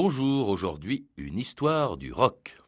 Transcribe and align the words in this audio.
Bonjour, 0.00 0.48
aujourd'hui 0.48 1.08
une 1.16 1.40
histoire 1.40 1.96
du 1.96 2.12
rock.« 2.12 2.56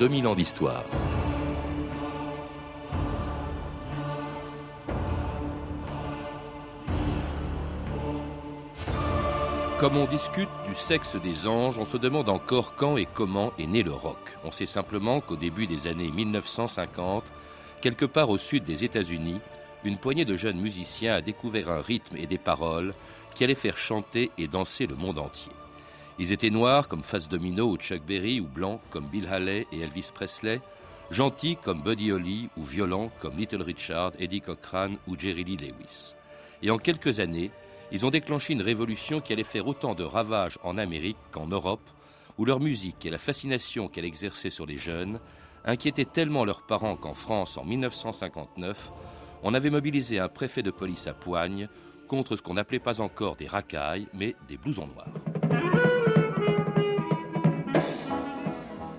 2000 0.00 0.26
ans 0.28 0.34
d'histoire. 0.34 0.84
Comme 9.78 9.98
on 9.98 10.06
discute 10.06 10.48
du 10.66 10.74
sexe 10.74 11.16
des 11.16 11.46
anges, 11.46 11.76
on 11.78 11.84
se 11.84 11.98
demande 11.98 12.30
encore 12.30 12.76
quand 12.76 12.96
et 12.96 13.04
comment 13.04 13.52
est 13.58 13.66
né 13.66 13.82
le 13.82 13.92
rock. 13.92 14.16
On 14.42 14.50
sait 14.50 14.64
simplement 14.64 15.20
qu'au 15.20 15.36
début 15.36 15.66
des 15.66 15.86
années 15.86 16.10
1950, 16.10 17.24
quelque 17.82 18.06
part 18.06 18.30
au 18.30 18.38
sud 18.38 18.64
des 18.64 18.84
États-Unis, 18.84 19.42
une 19.84 19.98
poignée 19.98 20.24
de 20.24 20.34
jeunes 20.34 20.60
musiciens 20.60 21.16
a 21.16 21.20
découvert 21.20 21.68
un 21.68 21.82
rythme 21.82 22.16
et 22.16 22.26
des 22.26 22.38
paroles 22.38 22.94
qui 23.34 23.44
allaient 23.44 23.54
faire 23.54 23.76
chanter 23.76 24.30
et 24.38 24.48
danser 24.48 24.86
le 24.86 24.96
monde 24.96 25.18
entier. 25.18 25.52
Ils 26.20 26.32
étaient 26.32 26.50
noirs 26.50 26.86
comme 26.86 27.02
Fats 27.02 27.30
Domino 27.30 27.70
ou 27.70 27.78
Chuck 27.78 28.02
Berry, 28.04 28.40
ou 28.40 28.46
blancs 28.46 28.82
comme 28.90 29.06
Bill 29.06 29.26
Haley 29.26 29.66
et 29.72 29.80
Elvis 29.80 30.10
Presley, 30.14 30.60
gentils 31.10 31.56
comme 31.56 31.80
Buddy 31.80 32.12
Holly, 32.12 32.50
ou 32.58 32.62
violents 32.62 33.10
comme 33.20 33.38
Little 33.38 33.62
Richard, 33.62 34.12
Eddie 34.18 34.42
Cochran 34.42 34.96
ou 35.08 35.18
Jerry 35.18 35.44
Lee 35.44 35.56
Lewis. 35.56 36.14
Et 36.62 36.70
en 36.70 36.76
quelques 36.76 37.20
années, 37.20 37.50
ils 37.90 38.04
ont 38.04 38.10
déclenché 38.10 38.52
une 38.52 38.60
révolution 38.60 39.22
qui 39.22 39.32
allait 39.32 39.44
faire 39.44 39.66
autant 39.66 39.94
de 39.94 40.04
ravages 40.04 40.58
en 40.62 40.76
Amérique 40.76 41.16
qu'en 41.30 41.46
Europe, 41.46 41.88
où 42.36 42.44
leur 42.44 42.60
musique 42.60 43.06
et 43.06 43.10
la 43.10 43.16
fascination 43.16 43.88
qu'elle 43.88 44.04
exerçait 44.04 44.50
sur 44.50 44.66
les 44.66 44.76
jeunes 44.76 45.20
inquiétaient 45.64 46.04
tellement 46.04 46.44
leurs 46.44 46.66
parents 46.66 46.96
qu'en 46.96 47.14
France, 47.14 47.56
en 47.56 47.64
1959, 47.64 48.92
on 49.42 49.54
avait 49.54 49.70
mobilisé 49.70 50.18
un 50.18 50.28
préfet 50.28 50.62
de 50.62 50.70
police 50.70 51.06
à 51.06 51.14
Poigne 51.14 51.70
contre 52.08 52.36
ce 52.36 52.42
qu'on 52.42 52.54
n'appelait 52.54 52.78
pas 52.78 53.00
encore 53.00 53.36
des 53.36 53.46
racailles, 53.46 54.06
mais 54.12 54.36
des 54.48 54.58
blousons 54.58 54.88
noirs. 54.88 55.89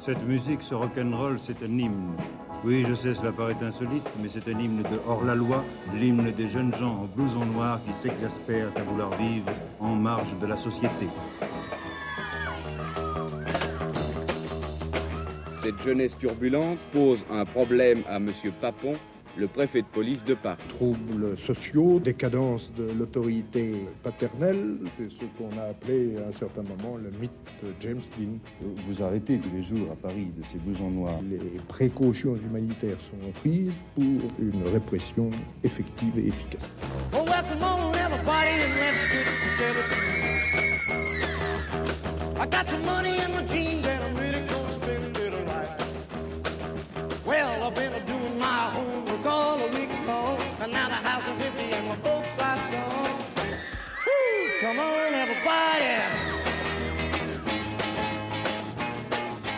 Cette 0.03 0.23
musique, 0.23 0.63
ce 0.63 0.73
rock'n'roll, 0.73 1.37
c'est 1.43 1.61
un 1.61 1.77
hymne. 1.77 2.15
Oui, 2.63 2.83
je 2.89 2.95
sais, 2.95 3.13
cela 3.13 3.31
paraît 3.31 3.55
insolite, 3.61 4.07
mais 4.19 4.29
c'est 4.33 4.51
un 4.51 4.59
hymne 4.59 4.81
de 4.81 4.99
hors-la-loi, 5.07 5.63
l'hymne 5.93 6.31
des 6.31 6.49
jeunes 6.49 6.73
gens 6.73 7.03
en 7.03 7.05
blouson 7.05 7.45
noir 7.45 7.79
qui 7.85 7.93
s'exaspèrent 8.01 8.71
à 8.75 8.81
vouloir 8.81 9.15
vivre 9.17 9.51
en 9.79 9.93
marge 9.93 10.35
de 10.41 10.47
la 10.47 10.57
société. 10.57 11.07
Cette 15.53 15.79
jeunesse 15.83 16.17
turbulente 16.17 16.79
pose 16.91 17.23
un 17.29 17.45
problème 17.45 18.01
à 18.09 18.15
M. 18.15 18.31
Papon, 18.59 18.93
le 19.37 19.47
préfet 19.47 19.81
de 19.81 19.87
police 19.87 20.23
de 20.23 20.33
Paris. 20.33 20.61
Troubles 20.69 21.37
sociaux, 21.37 21.99
décadence 21.99 22.71
de 22.77 22.87
l'autorité 22.97 23.85
paternelle, 24.03 24.77
c'est 24.97 25.11
ce 25.11 25.25
qu'on 25.37 25.57
a 25.59 25.69
appelé 25.69 26.15
à 26.17 26.29
un 26.29 26.33
certain 26.33 26.63
moment 26.63 26.97
le 26.97 27.11
mythe 27.19 27.31
de 27.63 27.69
James 27.81 28.01
Dean. 28.17 28.37
Vous 28.87 29.03
arrêtez 29.03 29.39
tous 29.39 29.49
les 29.55 29.63
jours 29.63 29.91
à 29.91 29.95
Paris 29.95 30.27
de 30.37 30.43
ces 30.45 30.57
blousons 30.57 30.91
noirs. 30.91 31.19
Les 31.29 31.37
précautions 31.67 32.35
humanitaires 32.35 32.99
sont 32.99 33.31
prises 33.39 33.71
pour 33.95 34.03
une 34.39 34.63
répression 34.71 35.29
effective 35.63 36.17
et 36.17 36.27
efficace. 36.27 36.69
Oh. 37.13 37.25
I 42.41 42.47
got 42.47 42.67
some 42.67 42.83
money 42.83 43.20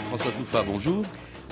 François 0.07 0.31
Jouffa, 0.31 0.63
bonjour. 0.63 1.03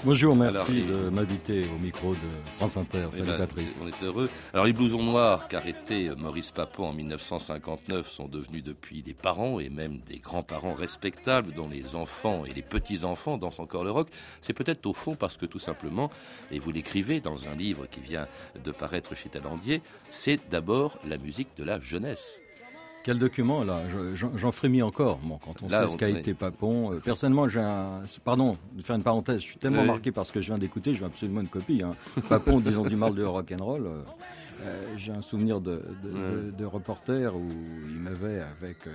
Bonjour, 0.04 0.36
merci 0.36 0.58
Alors, 0.58 0.72
et- 0.72 0.82
de 1.04 1.10
m'inviter 1.10 1.66
au 1.66 1.78
micro 1.78 2.14
de 2.14 2.18
France 2.58 2.76
Inter. 2.78 3.06
Eh 3.12 3.16
Salut 3.18 3.28
ben, 3.28 3.38
Patrice. 3.38 3.80
On 3.84 3.88
est 3.88 4.04
heureux. 4.04 4.30
Alors 4.52 4.66
les 4.66 4.74
blousons 4.74 5.04
noirs 5.04 5.48
qu'arrêtait 5.48 6.10
euh, 6.10 6.16
Maurice 6.16 6.50
Papon 6.50 6.86
en 6.88 6.94
1959 6.94 8.10
sont 8.10 8.28
devenus 8.28 8.64
depuis 8.64 9.04
des 9.04 9.14
parents 9.14 9.60
et 9.60 9.70
même 9.70 10.00
des 10.08 10.18
grands-parents 10.18 10.74
respectables 10.74 11.52
dont 11.54 11.70
les 11.70 11.94
enfants 11.96 12.46
et 12.46 12.54
les 12.54 12.64
petits-enfants 12.64 13.38
dansent 13.38 13.60
encore 13.60 13.84
le 13.84 13.92
rock. 13.92 14.08
C'est 14.42 14.54
peut-être 14.54 14.88
au 14.88 14.94
fond 14.94 15.14
parce 15.14 15.38
que 15.38 15.46
tout 15.46 15.60
simplement, 15.60 16.10
et 16.50 16.58
vous 16.58 16.72
l'écrivez 16.72 17.20
dans 17.20 17.48
un 17.48 17.54
livre 17.54 17.86
qui 17.86 18.00
vient 18.00 18.28
de 18.64 18.72
paraître 18.72 19.16
chez 19.16 19.30
Talandier, 19.30 19.84
c'est 20.10 20.40
d'abord 20.50 20.98
la 21.08 21.18
musique 21.20 21.50
de 21.58 21.64
la 21.64 21.80
jeunesse. 21.80 22.42
Quel 23.04 23.18
document 23.18 23.64
là? 23.64 23.82
Je- 24.16 24.28
J'en 24.36 24.52
frémis 24.52 24.82
encore. 24.84 25.18
Bon, 25.24 25.40
quand 25.44 25.64
on 25.64 25.68
Là, 25.68 25.84
sait 25.88 25.94
ce 25.94 25.98
qu'a 25.98 26.10
été 26.10 26.34
Papon. 26.36 26.94
euh, 26.94 27.00
personnellement, 27.00 27.48
j'ai 27.48 27.60
un. 27.60 28.02
Pardon 28.24 28.58
de 28.74 28.84
faire 28.84 28.96
une 28.96 29.02
parenthèse. 29.04 29.38
Je 29.42 29.46
suis 29.46 29.58
tellement 29.58 29.82
Oui. 29.82 29.88
marqué 29.88 30.12
par 30.12 30.26
ce 30.26 30.32
que 30.32 30.40
je 30.42 30.48
viens 30.48 30.58
d'écouter. 30.60 30.94
Je 30.94 31.00
veux 31.00 31.06
absolument 31.08 31.42
une 31.42 31.48
copie. 31.48 31.82
Hein. 31.84 31.96
Papon, 32.30 32.60
disons 32.60 32.84
du 32.84 32.96
mal 32.96 33.16
de 33.16 33.24
rock 33.24 33.52
and 33.60 33.64
roll. 33.64 33.88
Euh, 34.64 34.94
j'ai 34.98 35.12
un 35.12 35.22
souvenir 35.22 35.62
de, 35.62 35.82
de, 36.04 36.10
de- 36.12 36.52
de 36.52 36.66
reporter 36.66 37.36
où 37.36 37.48
il 37.90 38.00
m'avait 38.00 38.42
avec 38.42 38.88
euh, 38.88 38.92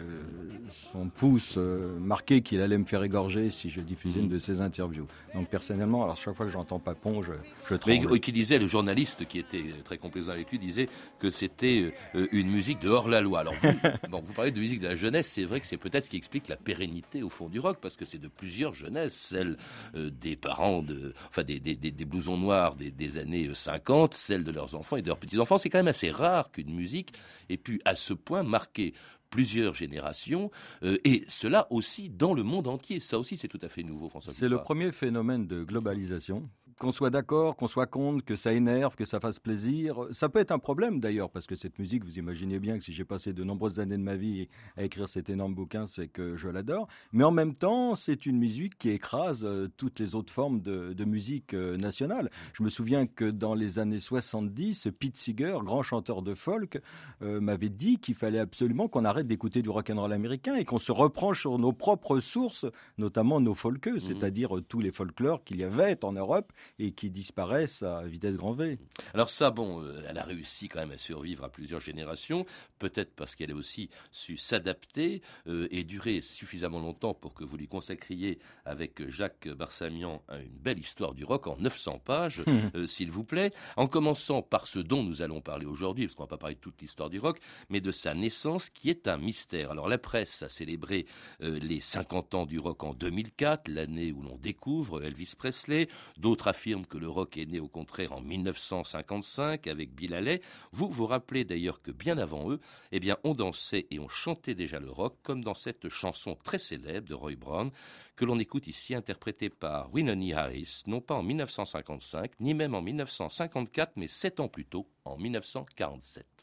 son 0.71 1.09
pouce 1.09 1.54
euh, 1.59 1.99
marqué 1.99 2.43
qu'il 2.43 2.60
allait 2.60 2.78
me 2.78 2.84
faire 2.84 3.03
égorger 3.03 3.50
si 3.50 3.71
je 3.71 3.81
diffusais 3.81 4.21
une 4.21 4.28
de 4.28 4.38
ses 4.38 4.60
interviews. 4.60 5.06
Donc 5.34 5.49
personnellement, 5.49 6.04
alors 6.04 6.16
chaque 6.16 6.34
fois 6.34 6.47
que 6.47 6.53
j'entends 6.53 6.78
Papon, 6.78 7.22
je, 7.22 7.32
je 7.69 7.75
Mais 7.87 7.99
tremble. 8.00 8.21
qui 8.21 8.32
disait, 8.32 8.59
le 8.59 8.66
journaliste 8.66 9.27
qui 9.27 9.38
était 9.38 9.65
très 9.84 9.99
complaisant 9.99 10.32
avec 10.32 10.50
lui, 10.50 10.59
disait 10.59 10.88
que 11.19 11.31
c'était 11.31 11.94
une 12.15 12.50
musique 12.50 12.81
de 12.81 12.88
hors-la-loi. 12.88 13.41
Alors 13.41 13.54
vous, 13.60 13.69
bon, 14.10 14.22
vous 14.25 14.33
parlez 14.33 14.50
de 14.53 14.60
musique 14.60 14.81
de 14.81 14.88
la 14.88 14.97
jeunesse, 14.97 15.27
c'est 15.28 15.44
vrai 15.44 15.60
que 15.60 15.66
c'est 15.66 15.77
peut-être 15.77 16.04
ce 16.06 16.10
qui 16.10 16.16
explique 16.16 16.48
la 16.48 16.56
pérennité 16.56 17.22
au 17.22 17.28
fond 17.31 17.48
du 17.48 17.60
rock, 17.60 17.78
parce 17.81 17.97
que 17.97 18.04
c'est 18.04 18.19
de 18.19 18.28
plusieurs 18.28 18.75
jeunesses, 18.75 19.15
celle 19.15 19.56
des 19.94 20.37
parents, 20.37 20.83
de, 20.83 21.12
enfin 21.28 21.43
des, 21.43 21.59
des, 21.60 21.75
des- 21.75 21.91
des 21.91 22.04
blousons 22.04 22.37
noirs 22.38 22.75
des, 22.77 22.91
des 22.91 23.19
années 23.19 23.48
euh, 23.48 23.54
50, 23.54 24.15
celle 24.15 24.44
de 24.44 24.53
leurs 24.53 24.75
enfants 24.75 24.97
et 24.97 25.03
de 25.03 25.06
leurs 25.06 25.19
petits-enfants. 25.19 25.55
C'est 25.58 25.70
quand 25.70 25.78
même 25.78 25.88
assez 25.88 26.10
rare 26.10 26.50
qu'une 26.50 26.74
musique 26.74 27.12
ait 27.48 27.56
pu 27.56 27.80
à 27.84 27.96
ce 27.96 28.12
point 28.12 28.42
marquer 28.42 28.94
plusieurs 29.30 29.74
générations, 29.74 30.50
euh, 30.82 30.98
et 31.04 31.24
cela 31.28 31.66
aussi 31.70 32.08
dans 32.08 32.32
le 32.32 32.42
monde 32.42 32.68
entier. 32.68 33.00
Ça 33.00 33.18
aussi, 33.18 33.36
c'est 33.36 33.48
tout 33.48 33.58
à 33.62 33.68
fait 33.68 33.82
nouveau, 33.82 34.08
François. 34.08 34.32
C'est 34.32 34.48
le 34.48 34.58
premier 34.58 34.92
phénomène 34.92 35.46
de 35.46 35.64
globalisation. 35.64 36.48
Qu'on 36.78 36.92
soit 36.92 37.10
d'accord, 37.10 37.56
qu'on 37.56 37.69
soit 37.69 37.87
contre, 37.87 38.25
que 38.25 38.37
ça 38.37 38.53
énerve, 38.53 38.97
que 38.97 39.04
ça 39.04 39.20
fasse 39.20 39.38
plaisir. 39.38 40.06
Ça 40.10 40.28
peut 40.28 40.41
être 40.41 40.50
un 40.50 40.59
problème 40.59 41.00
d'ailleurs, 41.00 41.31
parce 41.31 41.47
que 41.47 41.54
cette 41.54 41.78
musique, 41.78 42.04
vous 42.04 42.19
imaginez 42.19 42.59
bien 42.59 42.76
que 42.76 42.84
si 42.84 42.92
j'ai 42.92 43.04
passé 43.04 43.32
de 43.32 43.44
nombreuses 43.44 43.81
années 43.81 43.97
de 43.97 44.03
ma 44.03 44.16
vie 44.16 44.48
à 44.76 44.84
écrire 44.84 45.09
cet 45.09 45.31
énorme 45.31 45.54
bouquin, 45.54 45.86
c'est 45.86 46.09
que 46.09 46.36
je 46.36 46.48
l'adore. 46.48 46.88
Mais 47.12 47.25
en 47.25 47.31
même 47.31 47.54
temps, 47.54 47.95
c'est 47.95 48.27
une 48.27 48.39
musique 48.39 48.77
qui 48.78 48.91
écrase 48.91 49.45
euh, 49.45 49.68
toutes 49.77 49.98
les 49.98 50.15
autres 50.15 50.33
formes 50.33 50.60
de, 50.60 50.92
de 50.92 51.04
musique 51.04 51.54
euh, 51.54 51.77
nationale. 51.77 52.30
Je 52.53 52.62
me 52.62 52.68
souviens 52.68 53.06
que 53.06 53.24
dans 53.24 53.54
les 53.54 53.78
années 53.78 54.00
70, 54.00 54.89
Pete 54.98 55.16
Seeger, 55.16 55.59
grand 55.62 55.83
chanteur 55.83 56.22
de 56.22 56.34
folk, 56.34 56.80
euh, 57.22 57.41
m'avait 57.41 57.68
dit 57.68 57.98
qu'il 57.98 58.15
fallait 58.15 58.39
absolument 58.39 58.89
qu'on 58.89 59.04
arrête 59.04 59.27
d'écouter 59.27 59.62
du 59.62 59.71
rock 59.71 59.91
and 59.91 60.00
roll 60.00 60.12
américain 60.12 60.54
et 60.56 60.65
qu'on 60.65 60.78
se 60.78 60.92
reprend 60.92 61.33
sur 61.34 61.59
nos 61.59 61.72
propres 61.72 62.21
sources, 62.21 62.66
notamment 62.98 63.41
nos 63.41 63.54
folkeux, 63.54 63.98
c'est-à-dire 63.98 64.56
euh, 64.56 64.60
tous 64.60 64.80
les 64.80 64.91
folklores 64.91 65.45
qu'il 65.45 65.59
y 65.59 65.65
avait 65.65 66.04
en 66.04 66.12
Europe 66.12 66.53
et 66.78 66.92
qui 66.92 67.10
disparaissent 67.10 67.83
à 67.83 68.03
vitesse 68.03 68.36
grand 68.36 68.53
V. 68.53 68.78
Alors 69.15 69.30
ça, 69.30 69.51
bon, 69.51 69.83
euh, 69.83 70.03
elle 70.09 70.18
a 70.18 70.24
réussi 70.24 70.68
quand 70.68 70.80
même 70.80 70.92
à 70.92 70.98
survivre 70.98 71.45
à 71.45 71.48
plusieurs 71.48 71.80
générations, 71.80 72.47
peut-être 72.78 73.15
parce 73.15 73.34
qu'elle 73.34 73.53
a 73.53 73.54
aussi 73.54 73.91
su 74.10 74.36
s'adapter 74.36 75.22
euh, 75.47 75.68
et 75.71 75.84
durer 75.84 76.21
suffisamment 76.21 76.80
longtemps 76.80 77.15
pour 77.15 77.34
que 77.34 77.45
vous 77.45 77.57
lui 77.57 77.68
consacriez 77.68 78.39
avec 78.65 79.09
Jacques 79.09 79.48
Barsamian 79.48 80.22
une 80.30 80.59
belle 80.59 80.78
histoire 80.78 81.15
du 81.15 81.24
rock 81.24 81.47
en 81.47 81.57
900 81.57 82.01
pages, 82.04 82.42
euh, 82.74 82.86
s'il 82.86 83.10
vous 83.10 83.24
plaît, 83.24 83.51
en 83.77 83.86
commençant 83.86 84.42
par 84.42 84.66
ce 84.66 84.78
dont 84.78 85.03
nous 85.03 85.22
allons 85.22 85.41
parler 85.41 85.66
aujourd'hui, 85.66 86.07
parce 86.07 86.15
qu'on 86.15 86.24
va 86.24 86.28
pas 86.28 86.39
parler 86.39 86.54
de 86.57 86.60
toute 86.60 86.80
l'histoire 86.80 87.10
du 87.10 87.19
rock, 87.19 87.39
mais 87.69 87.80
de 87.80 87.91
sa 87.91 88.15
naissance 88.15 88.71
qui 88.71 88.91
est 88.91 89.09
un 89.09 89.19
mystère. 89.19 89.71
Alors 89.71 89.89
la 89.89 89.98
presse 89.98 90.42
a 90.42 90.48
célébré 90.48 91.07
euh, 91.42 91.59
les 91.59 91.80
50 91.80 92.34
ans 92.34 92.47
du 92.47 92.59
rock 92.59 92.84
en 92.84 92.95
2004, 92.95 93.69
l'année 93.69 94.12
où 94.12 94.22
l'on 94.22 94.36
découvre 94.36 95.03
Elvis 95.03 95.34
Presley, 95.36 95.89
d'autres 96.16 96.48
affirment 96.56 96.86
que 96.86 96.97
le 96.97 97.08
rock 97.08 97.36
est 97.36 97.44
né 97.44 97.60
au 97.60 97.68
contraire 97.68 98.12
en 98.12 98.22
1955 98.22 99.66
avec 99.66 99.94
Bill 99.94 100.14
Haley. 100.14 100.41
Vous 100.72 100.88
vous 100.88 101.06
rappelez 101.06 101.44
d'ailleurs 101.44 101.82
que 101.82 101.91
bien 101.91 102.16
avant 102.16 102.50
eux, 102.50 102.60
eh 102.92 102.98
bien, 102.98 103.18
on 103.24 103.34
dansait 103.34 103.86
et 103.91 103.98
on 103.98 104.08
chantait 104.08 104.54
déjà 104.54 104.80
le 104.80 104.91
rock, 104.91 105.18
comme 105.22 105.44
dans 105.44 105.54
cette 105.54 105.91
chanson 105.91 106.34
très 106.34 106.58
célèbre 106.58 107.08
de 107.08 107.14
Roy 107.14 107.36
Brown, 107.36 107.70
que 108.16 108.24
l'on 108.24 108.38
écoute 108.38 108.68
ici, 108.68 108.94
interprétée 108.94 109.50
par 109.50 109.92
Winnie 109.92 110.32
Harris, 110.32 110.84
non 110.86 111.03
pas 111.03 111.14
en 111.14 111.22
1955, 111.22 112.32
ni 112.41 112.54
même 112.54 112.74
en 112.74 112.80
1954, 112.80 113.92
mais 113.97 114.09
sept 114.09 114.41
ans 114.41 114.48
plus 114.48 114.64
tôt, 114.64 114.88
en 115.04 115.18
1947. 115.18 116.35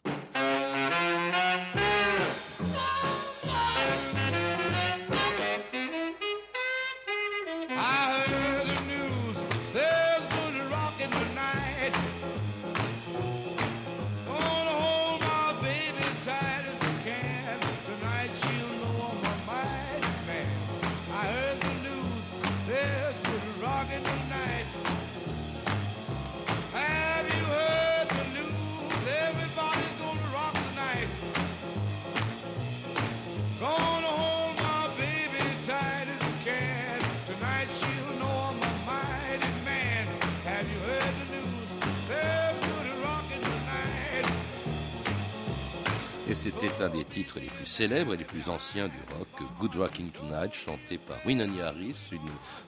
Et 46.29 46.35
c'était 46.35 46.71
un 46.79 46.87
des 46.87 47.03
titres 47.03 47.37
les 47.39 47.47
plus 47.47 47.65
célèbres 47.65 48.13
et 48.13 48.17
les 48.17 48.23
plus 48.23 48.47
anciens 48.47 48.87
du 48.87 48.97
rock, 49.17 49.27
Good 49.59 49.75
Rocking 49.75 50.09
Tonight, 50.11 50.53
chanté 50.53 50.97
par 50.97 51.17
Winnie 51.25 51.59
Harris, 51.59 52.11
une, 52.13 52.19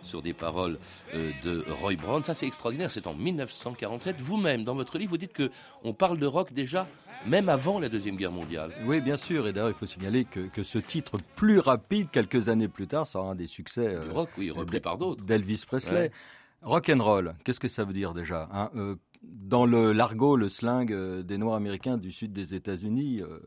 sur 0.02 0.22
des 0.22 0.34
paroles 0.34 0.78
euh, 1.14 1.32
de 1.42 1.64
Roy 1.82 1.96
Brown. 1.96 2.22
Ça, 2.22 2.34
c'est 2.34 2.46
extraordinaire. 2.46 2.92
C'est 2.92 3.08
en 3.08 3.14
1947. 3.14 4.20
Vous-même, 4.20 4.66
dans 4.66 4.76
votre 4.76 4.98
livre, 4.98 5.12
vous 5.12 5.18
dites 5.18 5.32
que 5.32 5.50
on 5.84 5.94
parle 5.94 6.20
de 6.20 6.26
rock 6.26 6.52
déjà 6.52 6.86
même 7.26 7.48
avant 7.48 7.80
la 7.80 7.88
deuxième 7.88 8.18
guerre 8.18 8.34
mondiale. 8.34 8.74
Oui, 8.86 9.00
bien 9.00 9.16
sûr. 9.16 9.48
Et 9.48 9.54
d'ailleurs, 9.54 9.70
il 9.70 9.76
faut 9.76 9.86
signaler 9.86 10.26
que, 10.26 10.42
que 10.42 10.62
ce 10.62 10.78
titre 10.78 11.18
plus 11.38 11.60
rapide, 11.60 12.10
quelques 12.12 12.50
années 12.50 12.68
plus 12.68 12.88
tard, 12.88 13.08
sera 13.08 13.32
un 13.32 13.36
des 13.36 13.48
succès 13.48 13.88
Du 13.88 13.96
euh, 13.96 14.12
rock, 14.12 14.30
oui, 14.38 14.52
repris 14.52 14.82
par 14.82 14.98
d'autres. 14.98 15.24
d'Elvis 15.24 15.64
Presley. 15.66 16.02
Ouais. 16.02 16.12
Rock 16.62 16.90
and 16.90 17.04
roll, 17.04 17.36
qu'est-ce 17.44 17.60
que 17.60 17.68
ça 17.68 17.84
veut 17.84 17.94
dire 17.94 18.14
déjà 18.14 18.50
hein 18.52 18.70
Euh, 18.76 18.96
Dans 19.28 19.66
le 19.66 19.92
l'argot, 19.92 20.36
le 20.36 20.50
slang 20.50 20.92
euh, 20.92 21.24
des 21.24 21.38
Noirs 21.38 21.56
américains 21.56 21.98
du 21.98 22.12
sud 22.12 22.34
des 22.34 22.54
États-Unis, 22.56 23.22
euh, 23.22 23.40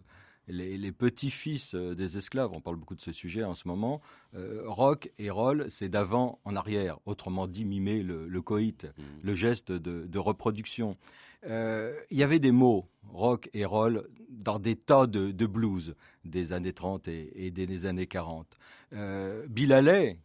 les, 0.47 0.79
les 0.79 0.93
petits-fils 0.93 1.75
euh, 1.75 1.95
des 1.95 2.17
esclaves, 2.17 2.51
on 2.53 2.61
parle 2.61 2.77
beaucoup 2.77 2.95
de 2.95 3.01
ce 3.01 3.13
sujet 3.13 3.45
en 3.45 3.55
ce 3.55 3.69
moment, 3.69 4.01
euh, 4.35 4.63
rock 4.67 5.11
et 5.19 5.29
roll, 5.31 5.67
c'est 5.69 5.89
d'avant 5.89 6.39
en 6.45 6.57
arrière, 6.57 6.99
autrement 7.07 7.47
dit 7.47 7.65
mimer 7.65 8.03
le, 8.03 8.27
le 8.29 8.43
coït, 8.43 8.87
Mm. 8.97 9.03
le 9.23 9.35
geste 9.35 9.73
de, 9.73 10.07
de 10.07 10.19
reproduction. 10.19 10.97
Euh, 11.47 11.95
Il 12.11 12.19
y 12.19 12.23
avait 12.23 12.39
des 12.39 12.53
mots, 12.53 12.89
rock 13.05 13.51
et 13.53 13.65
roll, 13.65 14.09
dans 14.31 14.59
des 14.59 14.77
tas 14.77 15.07
de, 15.07 15.31
de 15.33 15.47
blues 15.47 15.95
des 16.25 16.53
années 16.53 16.73
30 16.73 17.09
et, 17.09 17.47
et 17.47 17.51
des 17.51 17.87
années 17.87 18.07
40. 18.07 18.59
Euh, 18.95 19.47
Bill 19.49 19.73
Haley, 19.73 20.19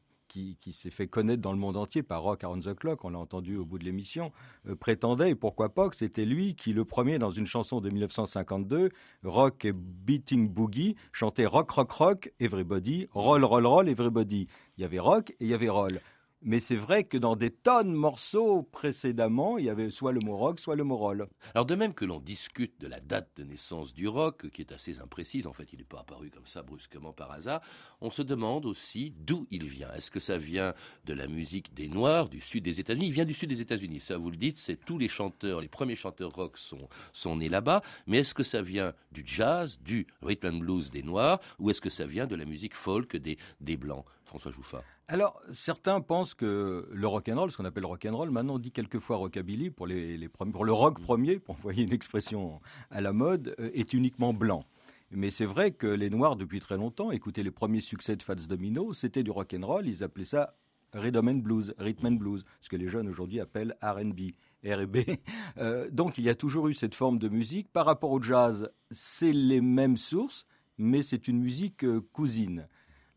qui, 0.59 0.71
s'est 0.71 0.91
fait 0.91 1.07
connaître 1.07 1.41
dans 1.41 1.51
le 1.51 1.57
monde 1.57 1.77
entier 1.77 2.03
par 2.03 2.23
Rock 2.23 2.43
Around 2.43 2.63
the 2.63 2.73
Clock, 2.73 3.05
on 3.05 3.09
l'a 3.09 3.19
entendu 3.19 3.57
au 3.57 3.65
bout 3.65 3.77
de 3.77 3.85
l'émission, 3.85 4.31
euh, 4.67 4.75
prétendait, 4.75 5.31
et 5.31 5.35
pourquoi 5.35 5.73
pas, 5.73 5.89
que 5.89 5.95
c'était 5.95 6.25
lui 6.25 6.55
qui, 6.55 6.73
le 6.73 6.85
premier, 6.85 7.19
dans 7.19 7.29
une 7.29 7.45
chanson 7.45 7.81
de 7.81 7.89
1952, 7.89 8.89
Rock 9.23 9.65
et 9.65 9.73
Beating 9.73 10.49
Boogie, 10.49 10.95
chantait 11.11 11.45
Rock, 11.45 11.71
Rock, 11.71 11.91
Rock, 11.91 12.33
Everybody, 12.39 13.07
Roll, 13.13 13.43
Roll, 13.43 13.65
Roll, 13.65 13.89
Everybody. 13.89 14.47
Il 14.77 14.81
y 14.81 14.85
avait 14.85 14.99
rock 14.99 15.31
et 15.31 15.45
il 15.45 15.47
y 15.47 15.53
avait 15.53 15.69
roll. 15.69 15.99
Mais 16.45 16.59
c'est 16.59 16.75
vrai 16.75 17.05
que 17.05 17.17
dans 17.17 17.37
des 17.37 17.51
tonnes 17.51 17.93
de 17.93 17.97
morceaux 17.97 18.63
précédemment, 18.63 19.57
il 19.57 19.65
y 19.65 19.69
avait 19.69 19.89
soit 19.89 20.11
le 20.11 20.19
mot 20.19 20.35
rock, 20.35 20.59
soit 20.59 20.75
le 20.75 20.83
mot 20.83 20.97
roll. 20.97 21.27
Alors 21.55 21.65
de 21.65 21.73
même 21.75 21.93
que 21.93 22.03
l'on 22.03 22.19
discute 22.19 22.81
de 22.81 22.87
la 22.87 22.99
date 22.99 23.29
de 23.37 23.43
naissance 23.45 23.93
du 23.93 24.09
rock, 24.09 24.49
qui 24.49 24.61
est 24.61 24.73
assez 24.73 24.99
imprécise, 24.99 25.47
en 25.47 25.53
fait 25.53 25.71
il 25.71 25.79
n'est 25.79 25.85
pas 25.85 26.01
apparu 26.01 26.29
comme 26.29 26.45
ça 26.45 26.61
brusquement 26.61 27.13
par 27.13 27.31
hasard, 27.31 27.61
on 28.01 28.11
se 28.11 28.21
demande 28.21 28.65
aussi 28.65 29.13
d'où 29.17 29.47
il 29.51 29.67
vient. 29.67 29.93
Est-ce 29.93 30.11
que 30.11 30.19
ça 30.19 30.37
vient 30.37 30.73
de 31.05 31.13
la 31.13 31.27
musique 31.27 31.73
des 31.73 31.87
Noirs, 31.87 32.27
du 32.27 32.41
sud 32.41 32.65
des 32.65 32.81
États-Unis? 32.81 33.07
Il 33.07 33.13
vient 33.13 33.25
du 33.25 33.33
sud 33.33 33.47
des 33.47 33.61
États-Unis, 33.61 34.01
ça 34.01 34.17
vous 34.17 34.29
le 34.29 34.37
dites, 34.37 34.57
c'est 34.57 34.75
tous 34.75 34.97
les 34.97 35.07
chanteurs, 35.07 35.61
les 35.61 35.69
premiers 35.69 35.95
chanteurs 35.95 36.31
rock 36.31 36.57
sont, 36.57 36.89
sont 37.13 37.37
nés 37.37 37.49
là-bas, 37.49 37.81
mais 38.05 38.17
est-ce 38.17 38.33
que 38.33 38.43
ça 38.43 38.61
vient 38.61 38.93
du 39.13 39.23
jazz, 39.25 39.79
du 39.79 40.07
rhythm 40.21 40.47
and 40.47 40.57
blues 40.57 40.91
des 40.91 41.03
Noirs, 41.03 41.39
ou 41.59 41.69
est-ce 41.69 41.79
que 41.79 41.89
ça 41.89 42.05
vient 42.05 42.27
de 42.27 42.35
la 42.35 42.43
musique 42.43 42.75
folk 42.75 43.15
des, 43.15 43.37
des 43.61 43.77
Blancs? 43.77 44.03
François 44.33 44.51
Jouffa 44.51 44.83
Alors, 45.07 45.39
certains 45.51 46.01
pensent 46.01 46.33
que 46.33 46.89
le 46.91 47.07
rock'n'roll, 47.07 47.51
ce 47.51 47.57
qu'on 47.57 47.65
appelle 47.65 47.85
rock'n'roll, 47.85 48.31
maintenant 48.31 48.55
on 48.55 48.59
dit 48.59 48.71
quelquefois 48.71 49.17
rockabilly 49.17 49.69
pour, 49.69 49.85
les, 49.85 50.17
les 50.17 50.27
premiers- 50.27 50.51
pour 50.51 50.65
le 50.65 50.73
rock 50.73 50.99
premier, 50.99 51.37
pour 51.37 51.53
envoyer 51.55 51.83
une 51.83 51.93
expression 51.93 52.59
à 52.89 52.99
la 52.99 53.13
mode, 53.13 53.53
euh, 53.59 53.69
est 53.75 53.93
uniquement 53.93 54.33
blanc. 54.33 54.65
Mais 55.11 55.29
c'est 55.29 55.45
vrai 55.45 55.69
que 55.69 55.85
les 55.85 56.09
Noirs, 56.09 56.35
depuis 56.35 56.59
très 56.59 56.77
longtemps, 56.77 57.11
écoutaient 57.11 57.43
les 57.43 57.51
premiers 57.51 57.81
succès 57.81 58.15
de 58.15 58.23
Fats 58.23 58.33
Domino, 58.33 58.91
c'était 58.93 59.21
du 59.21 59.29
rock'n'roll, 59.29 59.85
ils 59.87 60.03
appelaient 60.03 60.25
ça 60.25 60.55
rhythm 60.95 61.27
and 61.27 61.35
blues, 61.35 61.75
rhythm 61.77 62.07
and 62.07 62.11
blues, 62.13 62.43
ce 62.59 62.69
que 62.69 62.75
les 62.75 62.87
jeunes 62.87 63.07
aujourd'hui 63.07 63.39
appellent 63.39 63.75
R&B, 63.83 64.31
R&B. 64.65 64.97
Euh, 65.59 65.87
donc 65.91 66.17
il 66.17 66.23
y 66.23 66.29
a 66.29 66.35
toujours 66.35 66.67
eu 66.69 66.73
cette 66.73 66.95
forme 66.95 67.19
de 67.19 67.29
musique. 67.29 67.71
Par 67.71 67.85
rapport 67.85 68.09
au 68.09 68.19
jazz, 68.19 68.71
c'est 68.89 69.31
les 69.31 69.61
mêmes 69.61 69.97
sources, 69.97 70.47
mais 70.79 71.03
c'est 71.03 71.27
une 71.27 71.39
musique 71.39 71.83
euh, 71.85 72.01
cousine. 72.13 72.67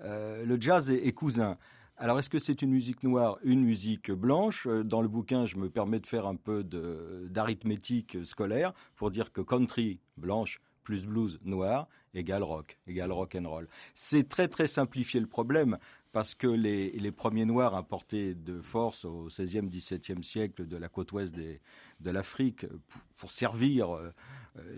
Euh, 0.02 0.44
le 0.44 0.60
jazz 0.60 0.90
est, 0.90 1.12
cousin. 1.12 1.56
Alors, 1.96 2.18
est-ce 2.18 2.30
que 2.30 2.38
c'est 2.38 2.62
une 2.62 2.70
musique 2.70 3.02
noire, 3.02 3.38
une 3.42 3.62
musique 3.62 4.10
blanche? 4.10 4.66
Euh, 4.66 4.82
Dans 4.82 5.00
le 5.02 5.08
bouquin, 5.08 5.46
je 5.46 5.56
me 5.56 5.70
permets 5.70 6.00
de 6.00 6.06
faire 6.06 6.26
un 6.26 6.36
peu 6.36 6.64
d'arithmétique 6.64 8.18
scolaire 8.24 8.72
pour 8.96 9.10
dire 9.10 9.32
que 9.32 9.40
country 9.40 10.00
blanche 10.16 10.60
plus 10.82 11.06
blues 11.06 11.40
noir 11.44 11.88
égale 12.14 12.42
rock, 12.42 12.78
égale 12.86 13.12
rock 13.12 13.36
and 13.38 13.48
roll. 13.48 13.68
C'est 13.94 14.28
très 14.28 14.48
très 14.48 14.66
simplifié 14.66 15.20
le 15.20 15.26
problème 15.26 15.78
parce 16.12 16.34
que 16.34 16.46
les, 16.46 16.92
les 16.92 17.12
premiers 17.12 17.44
noirs 17.44 17.74
importés 17.74 18.34
de 18.34 18.60
force 18.60 19.04
au 19.04 19.28
16e, 19.28 19.68
17e 19.68 20.22
siècle 20.22 20.66
de 20.66 20.76
la 20.76 20.88
côte 20.88 21.12
ouest 21.12 21.34
de 21.34 22.10
l'Afrique 22.10 22.66
pour, 23.18 23.30
servir 23.30 23.94
euh, 23.94 24.10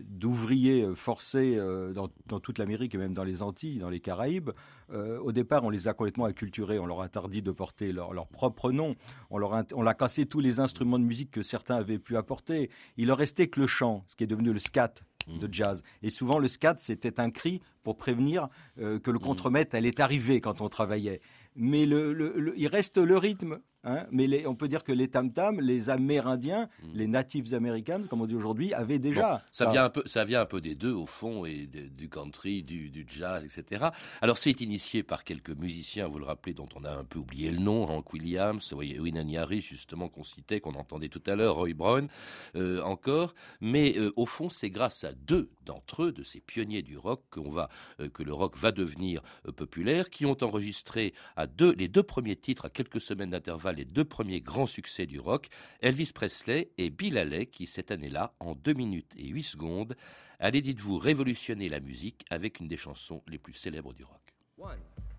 d'ouvriers 0.09 0.83
euh, 0.83 0.95
forcés 0.95 1.55
euh, 1.57 1.93
dans, 1.93 2.09
dans 2.27 2.41
toute 2.41 2.59
l'Amérique 2.59 2.95
et 2.95 2.99
même 2.99 3.15
dans 3.15 3.25
les 3.25 3.43
Antilles, 3.43 3.79
dans 3.79 3.91
les 3.91 4.01
Caraïbes, 4.01 4.51
euh, 4.93 5.19
au 5.21 5.33
départ, 5.33 5.65
on 5.65 5.71
les 5.71 5.89
a 5.89 5.95
complètement 5.95 6.25
acculturés. 6.25 6.79
On 6.79 6.87
leur 6.87 7.01
a 7.01 7.05
interdit 7.05 7.43
de 7.43 7.51
porter 7.51 7.93
leur, 7.93 8.13
leur 8.13 8.27
propre 8.27 8.73
nom. 8.73 8.97
On 9.31 9.39
leur 9.39 9.55
a, 9.55 9.65
on 9.75 9.87
a 9.87 9.95
cassé 9.95 10.27
tous 10.27 10.41
les 10.41 10.61
instruments 10.61 10.99
de 10.99 11.05
musique 11.05 11.31
que 11.31 11.43
certains 11.43 11.77
avaient 11.77 11.99
pu 11.99 12.17
apporter. 12.17 12.71
Il 12.97 13.07
leur 13.09 13.19
restait 13.19 13.49
que 13.49 13.61
le 13.61 13.67
chant, 13.67 14.05
ce 14.09 14.17
qui 14.17 14.25
est 14.25 14.29
devenu 14.29 14.53
le 14.53 14.59
scat 14.59 14.95
de 15.29 15.49
jazz. 15.53 15.83
Et 16.03 16.09
souvent, 16.09 16.39
le 16.39 16.49
scat, 16.49 16.77
c'était 16.79 17.21
un 17.21 17.31
cri 17.31 17.61
pour 17.83 17.99
prévenir 17.99 18.49
euh, 18.81 18.99
que 18.99 19.11
le 19.11 19.19
contremaître 19.19 19.77
allait 19.77 20.01
arriver 20.01 20.41
quand 20.41 20.63
on 20.63 20.71
travaillait. 20.71 21.21
Mais 21.55 21.85
le, 21.85 22.15
le- 22.15 22.33
le- 22.39 22.55
il 22.59 22.67
reste 22.69 22.97
le 22.97 23.19
rythme. 23.19 23.59
Hein. 23.85 24.07
mais 24.11 24.27
les- 24.27 24.47
on 24.47 24.55
peut 24.55 24.69
dire 24.69 24.85
que 24.85 24.93
les 24.93 25.09
tam-tams, 25.09 25.61
les 25.61 25.91
Amérindiens, 25.91 26.69
les 26.95 27.07
natives 27.07 27.55
américains, 27.55 28.03
comme 28.05 28.21
on 28.23 28.27
dit 28.27 28.35
aujourd'hui, 28.35 28.73
avaient 28.75 28.99
déjà. 28.99 29.37
Bon, 29.37 29.41
ça, 29.53 29.71
vient 29.71 29.85
un 29.85 29.91
peu, 29.91 30.03
ça 30.07 30.25
vient 30.25 30.41
un 30.41 30.47
peu 30.47 30.61
des 30.61 30.75
deux, 30.75 30.93
au 30.93 31.07
fond, 31.07 31.45
et 31.45 31.67
de- 31.67 31.89
du 31.89 32.09
country, 32.09 32.63
du, 32.63 32.91
du 32.91 33.07
jazz, 33.09 33.45
etc. 33.45 33.87
Alors, 34.21 34.39
c'est 34.39 34.61
initié 34.61 35.03
par 35.03 35.25
quelques 35.25 35.51
musiciens, 35.57 36.07
vous 36.09 36.19
le 36.19 36.25
rappelez, 36.25 36.55
dont 36.55 36.69
on 36.75 36.85
a 36.85 36.91
un 36.91 37.05
peu 37.05 37.19
oublié 37.19 37.51
le 37.51 37.59
nom, 37.59 37.85
Hank 37.89 38.13
Williams, 38.13 38.73
Winnie 38.73 39.37
Harris, 39.37 39.61
justement, 39.61 40.09
qu'on 40.09 40.25
citait, 40.25 40.61
qu'on 40.61 40.75
entendait 40.75 41.09
tout 41.09 41.23
à 41.27 41.35
l'heure, 41.37 41.57
Roy 41.57 41.75
Brown, 41.75 42.09
euh, 42.57 42.83
encore. 42.83 43.35
Mais 43.61 43.95
euh, 43.99 44.13
au 44.17 44.27
fond, 44.27 44.49
c'est 44.51 44.71
grâce 44.71 45.05
à 45.05 45.13
deux 45.13 45.51
d'entre 45.65 46.05
eux, 46.05 46.13
de 46.13 46.23
ces 46.23 46.41
pionniers 46.41 46.83
du 46.83 46.97
rock, 46.97 47.23
qu'on 47.31 47.51
va, 47.51 47.69
euh, 48.01 48.09
que 48.09 48.23
le 48.23 48.33
rock 48.33 48.57
va 48.57 48.73
devenir 48.73 49.23
populaire, 49.57 50.09
qui 50.11 50.25
ont 50.27 50.37
enregistré 50.43 51.13
à 51.37 51.47
deux, 51.47 51.75
les 51.75 51.89
deux 51.89 52.03
premiers 52.03 52.37
titres, 52.37 52.65
à 52.67 52.71
quelques 52.71 53.01
semaines 53.01 53.31
d'intervalle, 53.31 53.68
les 53.73 53.85
deux 53.85 54.05
premiers 54.05 54.41
grands 54.41 54.67
succès 54.67 55.07
du 55.07 55.21
rock, 55.21 55.49
Elvis 55.81 56.13
Presley 56.15 56.71
et 56.79 56.91
Bill 56.91 57.19
Haley, 57.19 57.47
qui 57.47 57.67
cette 57.67 57.91
année-là, 57.91 58.35
en 58.41 58.55
2 58.55 58.73
minutes 58.75 59.13
et 59.17 59.29
8 59.29 59.43
secondes, 59.43 59.97
allait, 60.39 60.63
dites-vous, 60.63 60.99
révolutionner 60.99 61.69
la 61.69 61.81
musique 61.81 62.25
avec 62.31 62.61
une 62.61 62.69
des 62.69 62.77
chansons 62.77 63.23
les 63.29 63.39
plus 63.39 63.55
célèbres 63.55 63.95
du 63.95 64.05
rock. 64.05 64.21
One, 64.59 64.79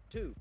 two. 0.09 0.33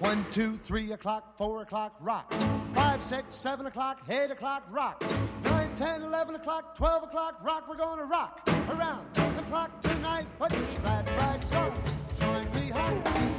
One, 0.00 0.24
two, 0.30 0.58
three 0.58 0.92
o'clock, 0.92 1.36
four 1.36 1.62
o'clock, 1.62 1.94
rock. 2.00 2.32
Five, 2.74 3.02
six, 3.02 3.24
seven 3.30 3.66
o'clock, 3.66 4.00
eight 4.08 4.30
o'clock, 4.30 4.64
rock. 4.70 5.02
Nine, 5.44 5.74
ten, 5.74 6.02
eleven 6.02 6.34
o'clock, 6.34 6.76
twelve 6.76 7.02
o'clock, 7.04 7.38
rock. 7.42 7.68
We're 7.68 7.76
gonna 7.76 8.04
rock 8.04 8.48
around 8.70 9.06
the 9.14 9.42
clock 9.50 9.80
tonight. 9.80 10.26
Put 10.38 10.52
your 10.52 10.62
glad 10.82 11.10
rags 11.12 11.54
on. 11.54 11.72
Join 12.20 12.44
me 12.54 12.70
home. 12.70 13.33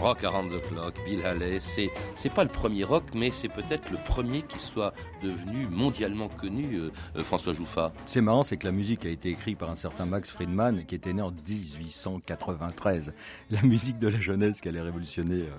Rock 0.00 0.22
Around 0.22 0.50
the 0.52 0.60
Clock, 0.60 0.94
Bill 1.04 1.26
Haley, 1.26 1.58
c'est, 1.58 1.90
c'est 2.14 2.32
pas 2.32 2.44
le 2.44 2.50
premier 2.50 2.84
rock, 2.84 3.02
mais 3.14 3.30
c'est 3.30 3.48
peut-être 3.48 3.90
le 3.90 3.98
premier 3.98 4.42
qui 4.42 4.60
soit 4.60 4.92
devenu 5.22 5.66
mondialement 5.70 6.28
connu, 6.28 6.76
euh, 6.76 6.90
euh, 7.16 7.24
François 7.24 7.52
Jouffa. 7.52 7.92
C'est 8.06 8.20
marrant, 8.20 8.44
c'est 8.44 8.56
que 8.56 8.66
la 8.66 8.72
musique 8.72 9.04
a 9.04 9.08
été 9.08 9.30
écrite 9.30 9.58
par 9.58 9.70
un 9.70 9.74
certain 9.74 10.06
Max 10.06 10.30
Friedman 10.30 10.84
qui 10.86 10.94
était 10.94 11.12
né 11.12 11.20
en 11.20 11.32
1893. 11.32 13.12
La 13.50 13.62
musique 13.62 13.98
de 13.98 14.08
la 14.08 14.20
jeunesse 14.20 14.60
qui 14.60 14.68
allait 14.68 14.80
révolutionner 14.80 15.42
euh, 15.42 15.56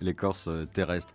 l'écorce 0.00 0.50
terrestre. 0.74 1.14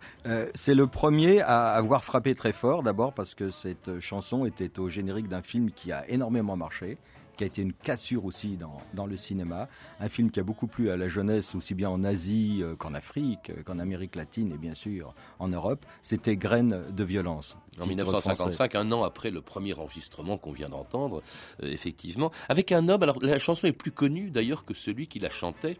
c'est 0.54 0.74
le 0.74 0.86
premier 0.86 1.42
à 1.42 1.72
avoir 1.72 2.02
frappé 2.02 2.34
très 2.34 2.52
fort, 2.52 2.82
d'abord 2.82 3.12
parce 3.12 3.34
que 3.34 3.50
cette 3.50 4.00
chanson 4.00 4.46
était 4.46 4.80
au 4.80 4.88
générique 4.88 5.28
d'un 5.28 5.42
film 5.42 5.70
qui 5.70 5.92
a 5.92 6.08
énormément 6.08 6.56
marché 6.56 6.98
qui 7.36 7.44
a 7.44 7.46
été 7.46 7.62
une 7.62 7.72
cassure 7.72 8.24
aussi 8.24 8.56
dans, 8.56 8.78
dans, 8.94 9.06
le 9.06 9.16
cinéma. 9.16 9.68
Un 10.00 10.08
film 10.08 10.30
qui 10.30 10.40
a 10.40 10.42
beaucoup 10.42 10.66
plu 10.66 10.90
à 10.90 10.96
la 10.96 11.08
jeunesse, 11.08 11.54
aussi 11.54 11.74
bien 11.74 11.90
en 11.90 12.04
Asie 12.04 12.60
euh, 12.62 12.76
qu'en 12.76 12.94
Afrique, 12.94 13.50
euh, 13.50 13.62
qu'en 13.62 13.78
Amérique 13.78 14.16
latine 14.16 14.52
et 14.52 14.58
bien 14.58 14.74
sûr 14.74 15.14
en 15.38 15.48
Europe. 15.48 15.84
C'était 16.02 16.36
Graines 16.36 16.84
de 16.90 17.04
violence. 17.04 17.56
En 17.80 17.86
1955, 17.86 18.74
un 18.74 18.92
an 18.92 19.02
après 19.02 19.30
le 19.30 19.40
premier 19.40 19.74
enregistrement 19.74 20.38
qu'on 20.38 20.52
vient 20.52 20.68
d'entendre, 20.68 21.22
euh, 21.62 21.70
effectivement, 21.70 22.30
avec 22.48 22.72
un 22.72 22.88
homme. 22.88 23.02
Alors 23.02 23.18
la 23.22 23.38
chanson 23.38 23.66
est 23.66 23.72
plus 23.72 23.92
connue 23.92 24.30
d'ailleurs 24.30 24.64
que 24.64 24.74
celui 24.74 25.08
qui 25.08 25.18
la 25.18 25.28
chantait 25.28 25.78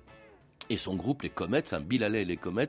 et 0.71 0.77
son 0.77 0.95
groupe, 0.95 1.23
les 1.23 1.31
Comets, 1.31 1.75
un 1.75 1.81
Bill 1.81 2.05
Haley 2.05 2.23
et 2.23 2.25
les 2.25 2.37
Comets, 2.37 2.69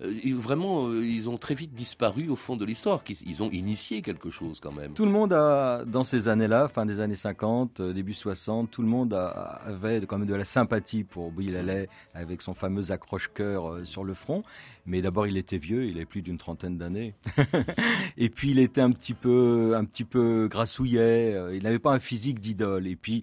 euh, 0.00 0.14
vraiment, 0.34 0.88
euh, 0.88 1.04
ils 1.04 1.28
ont 1.28 1.36
très 1.36 1.54
vite 1.54 1.74
disparu 1.74 2.28
au 2.28 2.36
fond 2.36 2.56
de 2.56 2.64
l'histoire. 2.64 3.02
Ils, 3.08 3.42
ont 3.42 3.50
initié 3.50 4.02
quelque 4.02 4.30
chose 4.30 4.60
quand 4.60 4.72
même. 4.72 4.94
Tout 4.94 5.04
le 5.04 5.10
monde 5.10 5.32
a, 5.32 5.84
dans 5.84 6.04
ces 6.04 6.28
années-là, 6.28 6.68
fin 6.68 6.86
des 6.86 7.00
années 7.00 7.14
50, 7.14 7.80
euh, 7.80 7.92
début 7.92 8.14
60, 8.14 8.70
tout 8.70 8.82
le 8.82 8.88
monde 8.88 9.14
avait 9.14 10.00
quand 10.06 10.18
même 10.18 10.28
de 10.28 10.34
la 10.34 10.44
sympathie 10.44 11.04
pour 11.04 11.32
Bill 11.32 11.56
Haley 11.56 11.88
avec 12.14 12.42
son 12.42 12.54
fameux 12.54 12.90
accroche-cœur 12.90 13.86
sur 13.86 14.04
le 14.04 14.14
front. 14.14 14.42
Mais 14.86 15.00
d'abord, 15.00 15.26
il 15.26 15.36
était 15.36 15.58
vieux, 15.58 15.86
il 15.86 15.96
avait 15.96 16.04
plus 16.04 16.22
d'une 16.22 16.38
trentaine 16.38 16.76
d'années. 16.76 17.14
et 18.16 18.28
puis, 18.28 18.50
il 18.50 18.58
était 18.58 18.82
un 18.82 18.90
petit 18.90 19.14
peu, 19.14 19.74
un 19.76 19.84
petit 19.84 20.04
peu 20.04 20.48
grassouillet. 20.50 21.36
Il 21.54 21.62
n'avait 21.62 21.78
pas 21.78 21.92
un 21.92 22.00
physique 22.00 22.38
d'idole. 22.40 22.86
Et 22.86 22.96
puis, 22.96 23.22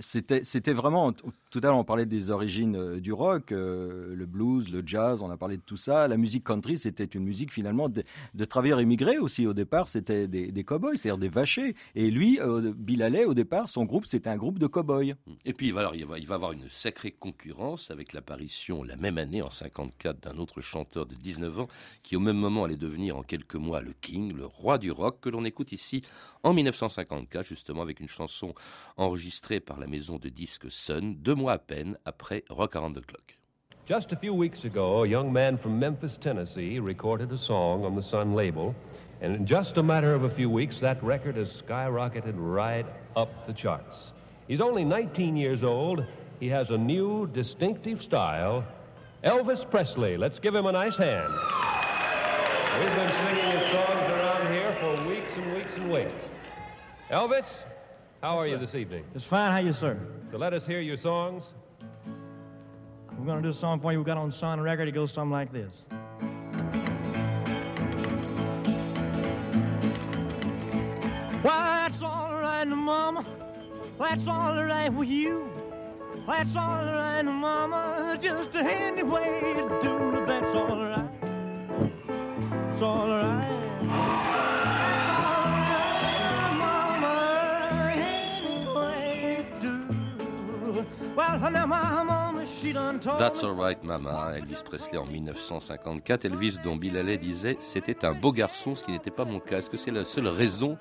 c'était, 0.00 0.44
c'était 0.44 0.74
vraiment 0.74 1.14
tout 1.54 1.60
à 1.62 1.68
l'heure, 1.68 1.76
on 1.76 1.84
parlait 1.84 2.04
des 2.04 2.32
origines 2.32 2.74
euh, 2.74 2.98
du 2.98 3.12
rock, 3.12 3.52
euh, 3.52 4.12
le 4.12 4.26
blues, 4.26 4.72
le 4.72 4.82
jazz, 4.84 5.22
on 5.22 5.30
a 5.30 5.36
parlé 5.36 5.56
de 5.56 5.62
tout 5.62 5.76
ça. 5.76 6.08
La 6.08 6.16
musique 6.16 6.42
country, 6.42 6.78
c'était 6.78 7.04
une 7.04 7.22
musique 7.22 7.52
finalement 7.52 7.88
de, 7.88 8.02
travailleurs 8.44 8.80
immigrés 8.80 9.18
aussi. 9.18 9.46
Au 9.46 9.54
départ, 9.54 9.86
c'était 9.86 10.26
des, 10.26 10.50
des 10.50 10.64
cow-boys, 10.64 10.94
c'est-à-dire 10.94 11.16
des 11.16 11.28
vachers. 11.28 11.76
Et 11.94 12.10
lui, 12.10 12.40
euh, 12.40 12.72
Bill 12.76 13.04
Haley, 13.04 13.24
au 13.24 13.34
départ, 13.34 13.68
son 13.68 13.84
groupe, 13.84 14.04
c'était 14.04 14.30
un 14.30 14.36
groupe 14.36 14.58
de 14.58 14.66
cow-boys. 14.66 15.14
Et 15.44 15.52
puis, 15.52 15.70
va, 15.70 15.92
il 15.94 16.04
va, 16.04 16.18
il 16.18 16.32
avoir 16.32 16.50
une 16.50 16.68
sacrée 16.68 17.12
concurrence 17.12 17.92
avec 17.92 18.14
l'apparition 18.14 18.82
la 18.82 18.96
même 18.96 19.18
année, 19.18 19.40
en 19.40 19.50
54, 19.50 20.24
d'un 20.24 20.38
autre 20.38 20.60
chanteur 20.60 21.06
de 21.06 21.14
19 21.14 21.60
ans 21.60 21.68
qui, 22.02 22.16
au 22.16 22.20
même 22.20 22.36
moment, 22.36 22.64
allait 22.64 22.74
devenir 22.74 23.16
en 23.16 23.22
quelques 23.22 23.54
mois 23.54 23.80
le 23.80 23.92
king, 24.00 24.34
le 24.34 24.44
roi 24.46 24.78
du 24.78 24.90
rock, 24.90 25.20
que 25.20 25.28
l'on 25.28 25.44
écoute 25.44 25.70
ici 25.70 26.02
en 26.42 26.52
1954, 26.52 27.46
justement 27.46 27.82
avec 27.82 28.00
une 28.00 28.08
chanson 28.08 28.54
enregistrée 28.96 29.60
par 29.60 29.78
la 29.78 29.86
maison 29.86 30.18
de 30.18 30.28
disques 30.28 30.68
Sun, 30.68 31.14
deux 31.14 31.34
mois 31.34 31.43
mois 31.44 31.52
à 31.52 31.58
peine 31.58 31.98
après 32.06 32.42
Rock 32.48 32.74
Around 32.74 32.94
the 32.94 33.06
Clock. 33.06 33.36
Just 33.84 34.12
a 34.12 34.16
few 34.16 34.32
weeks 34.32 34.64
ago, 34.64 35.04
a 35.04 35.06
young 35.06 35.30
man 35.30 35.58
from 35.58 35.78
Memphis, 35.78 36.16
Tennessee, 36.16 36.78
recorded 36.78 37.30
a 37.32 37.36
song 37.36 37.84
on 37.84 37.94
the 37.94 38.02
Sun 38.02 38.32
label, 38.32 38.74
and 39.20 39.36
in 39.36 39.44
just 39.44 39.76
a 39.76 39.82
matter 39.82 40.14
of 40.14 40.24
a 40.24 40.30
few 40.30 40.48
weeks, 40.48 40.80
that 40.80 41.02
record 41.04 41.36
has 41.36 41.50
skyrocketed 41.60 42.32
right 42.36 42.86
up 43.14 43.46
the 43.46 43.52
charts. 43.52 44.14
He's 44.48 44.62
only 44.62 44.84
19 44.84 45.36
years 45.36 45.62
old. 45.62 46.06
He 46.40 46.48
has 46.48 46.70
a 46.70 46.78
new, 46.78 47.26
distinctive 47.26 48.02
style. 48.02 48.64
Elvis 49.22 49.70
Presley. 49.70 50.16
Let's 50.16 50.38
give 50.38 50.54
him 50.54 50.64
a 50.64 50.72
nice 50.72 50.96
hand. 50.96 51.32
We've 52.80 52.96
been 52.96 53.12
singing 53.20 53.58
his 53.58 53.70
songs 53.70 54.08
around 54.08 54.50
here 54.50 54.74
for 54.80 55.08
weeks 55.08 55.32
and 55.36 55.54
weeks 55.54 55.76
and 55.76 55.92
weeks. 55.92 56.24
Elvis, 57.10 57.44
how 58.24 58.38
are 58.38 58.46
you 58.46 58.56
this 58.56 58.74
evening? 58.74 59.04
Just 59.12 59.26
fine. 59.26 59.52
How 59.52 59.58
are 59.58 59.60
you, 59.60 59.74
sir? 59.74 59.98
So 60.32 60.38
let 60.38 60.54
us 60.54 60.64
hear 60.64 60.80
your 60.80 60.96
songs. 60.96 61.44
We're 63.18 63.26
going 63.26 63.36
to 63.36 63.42
do 63.42 63.50
a 63.50 63.60
song 63.60 63.80
for 63.80 63.92
you 63.92 63.98
we 63.98 64.04
got 64.06 64.16
on 64.16 64.32
Sun 64.32 64.62
Record. 64.62 64.88
It 64.88 64.92
goes 64.92 65.12
something 65.12 65.30
like 65.30 65.52
this. 65.52 65.74
Why, 71.42 71.86
that's 71.86 72.02
all 72.02 72.40
right, 72.40 72.64
Mama. 72.64 73.26
That's 73.98 74.26
all 74.26 74.64
right 74.64 74.88
with 74.88 75.10
you. 75.10 75.46
That's 76.26 76.56
all 76.56 76.82
right, 76.82 77.20
Mama. 77.20 78.18
Just 78.22 78.54
a 78.54 78.62
handy 78.62 79.02
way 79.02 79.52
to 79.54 79.78
do. 79.82 80.24
That's 80.26 80.56
all 80.56 80.80
right. 80.80 81.10
It's 82.72 82.82
all 82.82 83.06
right. 83.06 83.63
Hanamamo 91.44 92.33
That's 92.72 93.44
Alright 93.44 93.84
Mama, 93.84 94.32
Elvis 94.38 94.62
Presley 94.64 94.96
en 94.96 95.04
1954. 95.04 96.24
Elvis 96.24 96.56
dont 96.64 96.76
Bill 96.76 96.96
Haley 96.96 97.18
disait 97.18 97.56
c'était 97.60 98.06
un 98.06 98.12
beau 98.12 98.32
garçon, 98.32 98.74
ce 98.74 98.84
qui 98.84 98.92
n'était 98.92 99.10
pas 99.10 99.26
mon 99.26 99.38
cas. 99.38 99.58
Est-ce 99.58 99.68
que 99.68 99.76
c'est 99.76 99.90
la 99.90 100.04
seule 100.04 100.28
raison 100.28 100.78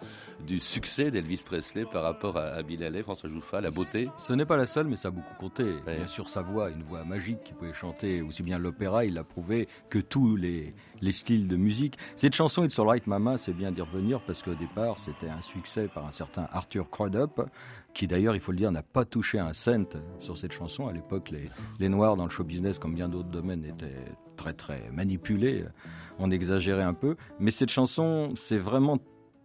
du 0.47 0.59
succès 0.59 1.11
d'Elvis 1.11 1.43
Presley 1.45 1.85
par 1.85 2.03
rapport 2.03 2.37
à, 2.37 2.63
Bill 2.63 2.83
Haley, 2.83 3.03
François 3.03 3.29
Jouffa, 3.29 3.59
la 3.59 3.69
beauté? 3.69 4.09
Ce 4.15 4.31
n'est 4.31 4.45
pas 4.45 4.55
la 4.55 4.65
seule, 4.65 4.87
mais 4.87 4.95
ça 4.95 5.09
a 5.09 5.11
beaucoup 5.11 5.35
compté. 5.37 5.65
Bien 5.85 6.07
sûr, 6.07 6.29
sa 6.29 6.41
voix, 6.41 6.69
une 6.69 6.83
voix 6.83 7.03
magique 7.03 7.43
qui 7.43 7.53
pouvait 7.53 7.73
chanter 7.73 8.21
aussi 8.21 8.43
bien 8.43 8.59
l'opéra, 8.59 9.03
il 9.03 9.17
a 9.17 9.25
prouvé 9.25 9.67
que 9.89 9.99
tous 9.99 10.37
les, 10.37 10.73
les 11.01 11.11
styles 11.11 11.47
de 11.49 11.57
musique. 11.57 11.97
Cette 12.15 12.33
chanson 12.33 12.63
It's 12.63 12.79
Alright 12.79 13.07
Mama, 13.07 13.37
c'est 13.37 13.53
bien 13.53 13.71
d'y 13.71 13.81
revenir 13.81 14.21
parce 14.21 14.41
qu'au 14.41 14.55
départ, 14.55 14.99
c'était 14.99 15.29
un 15.29 15.41
succès 15.41 15.89
par 15.93 16.05
un 16.05 16.11
certain 16.11 16.47
Arthur 16.53 16.89
Crudup, 16.89 17.41
qui 17.93 18.07
d'ailleurs, 18.07 18.35
il 18.35 18.41
faut 18.41 18.51
le 18.51 18.57
dire, 18.57 18.71
n'a 18.71 18.83
pas 18.83 19.05
touché 19.05 19.39
un 19.39 19.53
cent 19.53 19.97
sur 20.19 20.37
cette 20.37 20.51
chanson. 20.51 20.87
À 20.87 20.91
l'époque, 20.91 21.29
les, 21.29 21.49
les 21.79 21.89
Noirs 21.89 22.15
dans 22.15 22.25
le 22.25 22.29
show 22.29 22.43
business, 22.43 22.79
comme 22.79 22.93
bien 22.93 23.09
d'autres 23.09 23.29
domaines, 23.29 23.65
étaient 23.65 24.05
très 24.35 24.53
très 24.53 24.89
manipulés. 24.91 25.65
On 26.19 26.31
exagérait 26.31 26.83
un 26.83 26.93
peu. 26.93 27.15
Mais 27.39 27.51
cette 27.51 27.71
chanson, 27.71 28.33
c'est 28.35 28.57
vraiment 28.57 28.97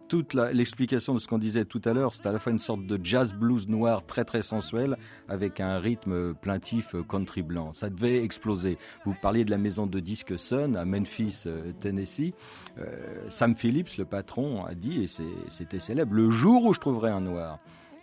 toute 0.09 0.35
l'explication 0.35 1.15
de 1.15 1.19
ce 1.19 1.29
qu'on 1.29 1.39
disait 1.39 1.67
tout 1.67 1.83
à 1.85 1.93
l'heure, 1.93 2.15
c'est 2.15 2.27
à 2.27 2.33
la 2.33 2.39
fois 2.39 2.51
une 2.51 2.59
sorte 2.59 2.87
de 2.87 2.99
jazz 3.03 3.35
blues 3.35 3.69
noir 3.69 4.05
très 4.07 4.25
très 4.25 4.43
sensuel 4.43 4.97
avec 5.29 5.61
un 5.61 5.79
rythme 5.79 6.35
plaintif 6.35 6.97
country 7.09 7.43
blanc. 7.43 7.73
Ça 7.73 7.91
devait 7.91 8.25
exploser. 8.25 8.79
Vous 9.05 9.15
parliez 9.21 9.45
de 9.45 9.51
la 9.51 9.59
maison 9.59 9.87
de 9.87 10.01
disques 10.01 10.39
Sun 10.39 10.77
à 10.77 10.85
Memphis, 10.85 11.45
euh, 11.47 11.73
Tennessee. 11.79 12.33
Euh, 12.79 13.27
Sam 13.29 13.55
Phillips, 13.55 13.99
le 13.99 14.07
patron, 14.07 14.65
a 14.65 14.75
dit, 14.75 15.03
et 15.03 15.07
c'était 15.49 15.79
célèbre, 15.79 16.15
le 16.15 16.31
jour 16.31 16.65
où 16.65 16.73
je 16.73 16.81
trouverai 16.81 17.11
un 17.11 17.21
noir. 17.21 17.59